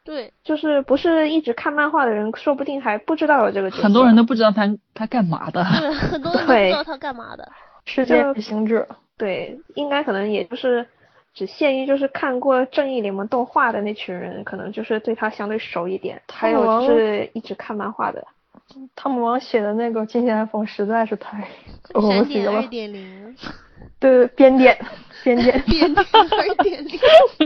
[0.04, 3.82] 对， 就是不是一直看漫画的人，说不定还不知道有这个角色。
[3.82, 4.62] 很多人都不知道他
[4.94, 5.64] 他干嘛的。
[5.78, 7.46] 对，很多人都不知道他干嘛的。
[7.86, 8.86] 世界旅行者。
[9.16, 10.86] 对，应该可能也就是。
[11.36, 16.18] 只限于就是看过正义联盟动画的那群人，可能就是对他相对熟一点。
[16.32, 18.26] 还有就是一直看漫画的，
[18.94, 21.46] 汤姆王写的那个金先锋实在是太
[21.92, 22.52] 恶心了。
[22.52, 23.36] 二点零。
[24.00, 24.78] 对，编点，
[25.22, 26.98] 编点，编点二点零，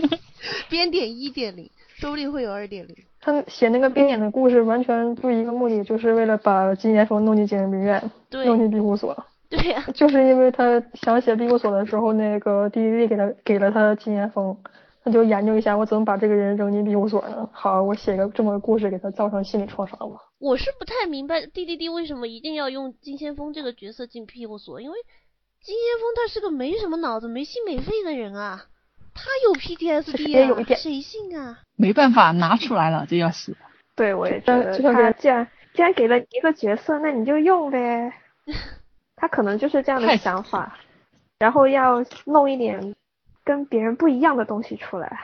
[0.71, 2.95] 编点一点零，说不定会有二点零。
[3.21, 9.25] 他写那个编点的故事，完全就一个目的，就是为了把金先锋弄进精神病院，弄进庇护所。
[9.51, 14.57] 对呀， 就是因为他想写庇护所的时候，那个 DDD 给他给了他金先锋，
[15.05, 17.49] 他就研究一下我怎么把这个人扔进庇护所呢？
[17.53, 20.17] 好，我写个这么个故事给他造成心理创伤吧。
[20.39, 24.97] 我是不太明白 DDD 为什么一定要用金先锋这个角色进庇护所，因为
[25.61, 28.67] 金先锋他是个没什么脑子、没心没肺的人啊，
[29.13, 31.59] 他有 PTSD 啊，谁信啊？
[31.77, 33.53] 没办法，拿出来了，就要写。
[33.97, 38.13] 对，我也觉得他既然既然给了一个角色，那你就用呗。
[39.21, 40.79] 他可能就是这样的想法，
[41.39, 42.95] 然后要弄一点
[43.45, 45.21] 跟别人不一样的东西出来，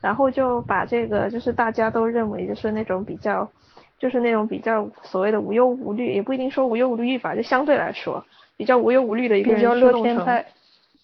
[0.00, 3.50] 然后就把这个就是大家都认为就是那种比较，
[3.98, 8.24] 就是那种比较所谓的无忧无虑，也不一定说无忧无虑吧，就相对来说
[8.56, 10.44] 比较无忧无虑的一个人去弄成，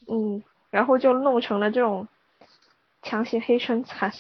[0.06, 2.06] 嗯，然后就弄成了这种
[3.02, 4.12] 强行黑身材，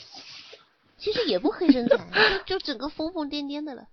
[0.96, 2.00] 其实也不黑身残，
[2.44, 3.86] 就就整个疯疯癫癫的了。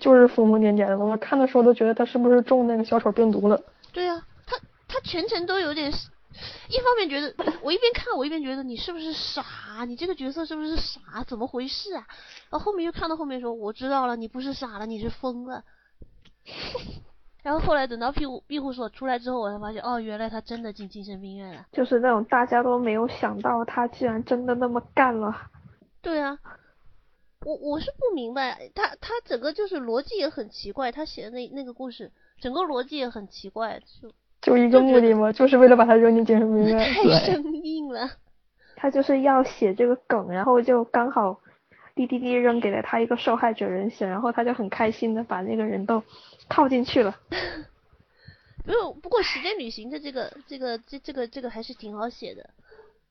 [0.00, 3.60] 就是疯疯癫癫的，我看的时候都觉得他是不是中那个小丑病毒了？
[3.92, 9.84] 对啊，他他全程都有点，一方面觉得我一边看我一边觉得你是不是傻？
[9.86, 11.24] 你这个角色是不是傻？
[11.26, 12.06] 怎么回事啊？
[12.50, 15.64] 然后后面又看到后面说我知道了，你不是傻了，你是疯了。
[17.42, 21.64] 然后后来等到庇护庇护所出来之后，我才发现哦，原来他真的进精神病院了。
[21.72, 25.34] 就是那种大家都没有想到他竟然真的那么干了。
[26.02, 26.38] 对啊。
[27.40, 32.10] 我我是不明白，他他整个就是逻辑也很奇怪，他写的那那个故事，
[32.40, 36.78] 整个逻辑也很奇怪，就就一个目的嘛，就是为了把他扔进精神病院。
[36.78, 38.10] 太生硬了。
[38.76, 41.40] 他就是要写这个梗，然后就刚好
[41.94, 46.02] 滴滴滴扔给了他一个受害者人选，然后他就很开心的把那个人都
[46.48, 47.16] 套进去了。
[48.64, 52.50] 没有，不过时间旅行的这个这个这这个这个还是挺好写的。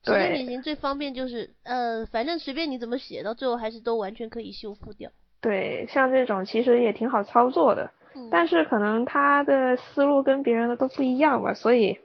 [0.04, 5.10] 时间旅行最方便就是，呃，反正随便你怎么写，到最后还是都完全可以修复掉。
[5.40, 7.90] 对，像这种其实也挺好操作的，
[8.30, 11.98] 但是可能他的思路跟别人的都不一样吧，所以，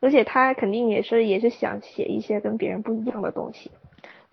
[0.00, 3.70] 而且他肯定也是也是想写一些跟别人不一样的东西。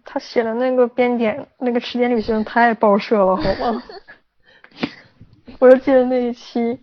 [0.04, 3.84] 他写的那个编点，那个时间旅行太爆射了，好吗？
[5.60, 6.80] 我就记得那一期，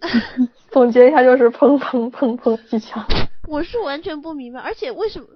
[0.70, 3.04] 总结一下就是砰砰砰砰几枪。
[3.48, 5.26] 我是完全不明白，而且为什么？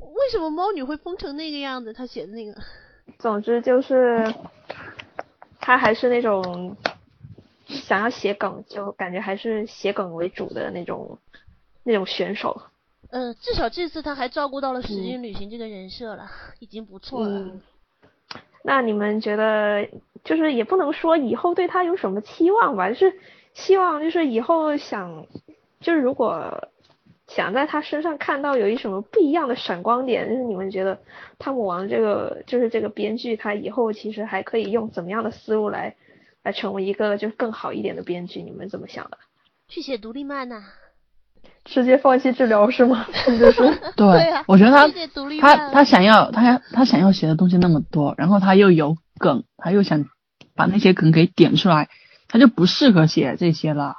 [0.00, 1.92] 为什么猫女会疯成那个样子？
[1.92, 2.54] 她写的那个，
[3.18, 4.34] 总之就是
[5.60, 6.76] 他还是那种
[7.66, 11.18] 想要写梗，就感觉还是写梗为主的那种
[11.82, 12.60] 那种选手。
[13.10, 17.50] 嗯，至少这次他还照顾到了时间旅行这个人设了，已经不错了。
[18.62, 19.88] 那你们觉得，
[20.24, 23.18] 就是也不能说以后对他有什么期望吧，就是
[23.54, 25.26] 希望就是以后想，
[25.80, 26.69] 就是如果。
[27.34, 30.28] 想在他身上看到有一什么不一样的闪光点？
[30.28, 30.98] 就是你们觉得
[31.38, 35.94] 汤姆王这个就是这个编剧，他以后其实还可以用怎么样的思路来
[36.42, 38.42] 来成为一个就是更好一点的编剧？
[38.42, 39.18] 你们怎么想的？
[39.68, 40.64] 去写独立漫呐、
[41.64, 43.06] 直接放弃治疗是吗？
[43.24, 43.62] 就是
[43.94, 44.88] 对，对啊我觉得他
[45.40, 50.04] 他他想要他他想要写的东西那么多，然后他又有梗，他又想
[50.56, 51.88] 把那些梗给点出来，
[52.26, 53.94] 他就不适合写这些了，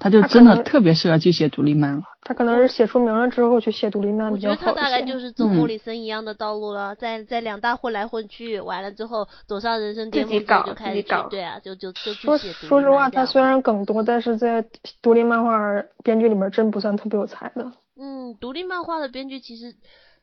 [0.00, 2.02] 他就真的特别适合去写独立漫了。
[2.22, 5.00] 他可能是写出名了之后去写独立漫我觉得他大概。
[5.10, 14.64] 就是走嗯莫里森一样的道路了，在在两大混来混去，完了之后走上人生巅峰就开始对啊，就就就去说写独立说实话，他虽然梗多，但是在
[15.02, 15.58] 独立漫画
[16.04, 17.72] 编剧里面真不算特别有才的。
[17.98, 19.74] 嗯，独立漫画的编剧其实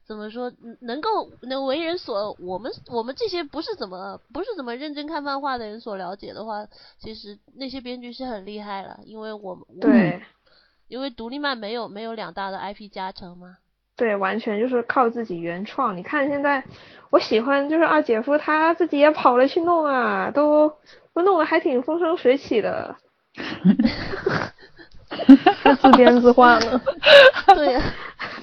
[0.08, 6.66] 怎么说，嗯能够能为人所我们我们这些不是怎么不是怎么认真看漫画的人所了解的话，
[6.98, 10.22] 其实那些编剧是很厉害了，因为我们对
[10.88, 13.58] 因为独立漫没有没有两大的 IP 加成嘛。
[13.98, 15.98] 对，完全就是靠自己原创。
[15.98, 16.64] 你看现在，
[17.10, 20.70] 我喜欢就是二姐夫他自己也跑了去弄啊，都
[21.14, 22.96] 都弄得还挺风生水起的。
[25.64, 26.80] 他 自编自画呢。
[27.56, 27.82] 对呀、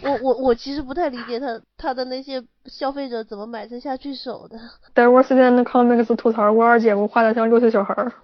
[0.04, 4.58] 我我我其实不太理解他他的那些消费者怎么买得下去手的。
[4.94, 8.12] Diversity and Comics 吐槽我二姐夫画的像六岁小孩儿。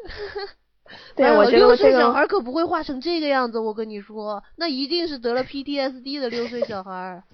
[1.14, 7.22] 对，哎我觉得六岁这个小孩可不会画成这个样子，我跟你说，那一定是得了 PTSD 的六岁小孩儿。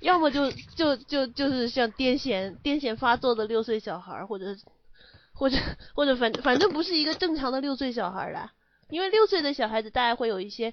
[0.00, 4.54] 要么就就就就是像癫痫癫痫发作的六岁小孩儿，或者
[5.32, 5.56] 或者
[5.94, 8.52] 或者反反正不是一个正常的六岁小孩儿啦。
[8.90, 10.72] 因为六岁的小孩子大概会有一些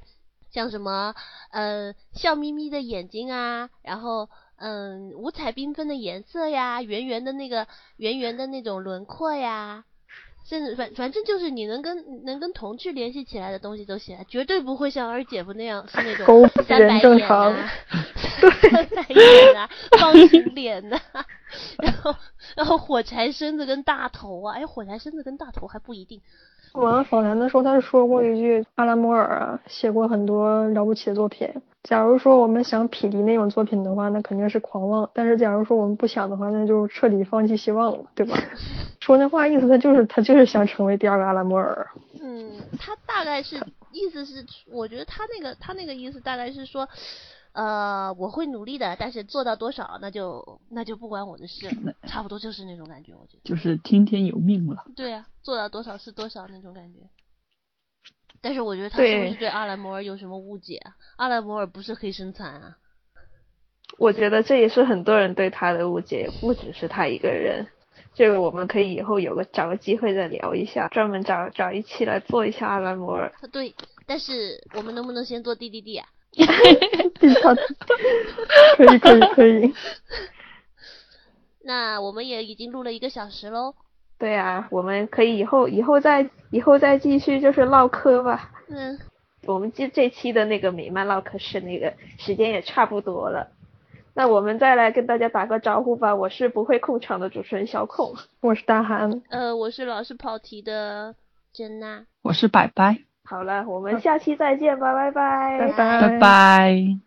[0.51, 1.13] 像什么
[1.51, 9.83] 呃笑眯眯的眼睛啊，然后嗯五彩缤纷的颜色呀，圆圆的那个圆圆的那种轮廓呀，
[10.47, 17.71] 甚至反反正就是你能跟能跟童趣联系起来的东西都写，绝对不会像二姐夫那样是那种三白眼啊，
[18.71, 20.97] 三白眼啊，方形脸呐、
[21.83, 22.15] 然后
[22.55, 26.21] 然后火柴身子跟大头啊，哎，火柴身子跟大头还不一定。
[26.83, 31.49] 完访谈的时候，他是说过一句：“阿拉摩尔啊，写过很多了不起的作品。
[31.83, 38.35] 假如说我们想匹敌那种作品的话，那肯定是狂妄；但是假如说我们不想的话，那就彻底放弃希望了，对吧？”
[38.99, 41.87] 说那话意思，他就是他就是想成为第二个阿拉摩尔。
[42.19, 43.55] 嗯，他大概是
[43.91, 46.87] 意思是，我觉得他那个他那个意思大概是说，
[47.55, 53.43] 呃，我会努力的，但是做到多少那就那就不关我的事了，差不多就是那种感觉，我觉得。
[53.45, 54.83] 就是听天由命了。
[54.93, 56.99] 对呀、做到多少是多少那种感觉。
[58.41, 60.95] 但是我觉得他是不对是对阿兰摩尔有什么误解啊？
[61.15, 62.77] 阿兰摩尔不是黑身残啊。
[63.97, 67.65] 我觉得这也是很多人对他的误解，不只是他一个人。
[68.13, 73.31] 这个我们可以以后有个找个机会再聊一下，专门找找一期来做一下阿兰摩尔。
[73.53, 73.73] 对，
[74.05, 76.05] 但是我们能不能先做 D D D 啊？
[77.41, 77.55] 他
[78.75, 79.73] 可以可以可以，
[81.63, 83.73] 那我们也已经录了一个小时喽。
[84.17, 88.51] 对啊，我们可以以后以后再以后再继续就是唠嗑吧。
[88.69, 88.97] 嗯，
[89.45, 93.51] 我们这这期的那个美漫唠嗑是那个时间也差不多了，
[94.13, 96.15] 那我们再来跟大家打个招呼吧。
[96.15, 98.15] 我是不会控场的主持人小孔。
[98.41, 101.15] 我是大韩，呃，我是老是跑题的
[101.53, 102.05] 珍娜。
[102.21, 105.57] 我是白白，好了，我们下期再见吧，拜拜。
[105.59, 107.04] 拜拜拜拜。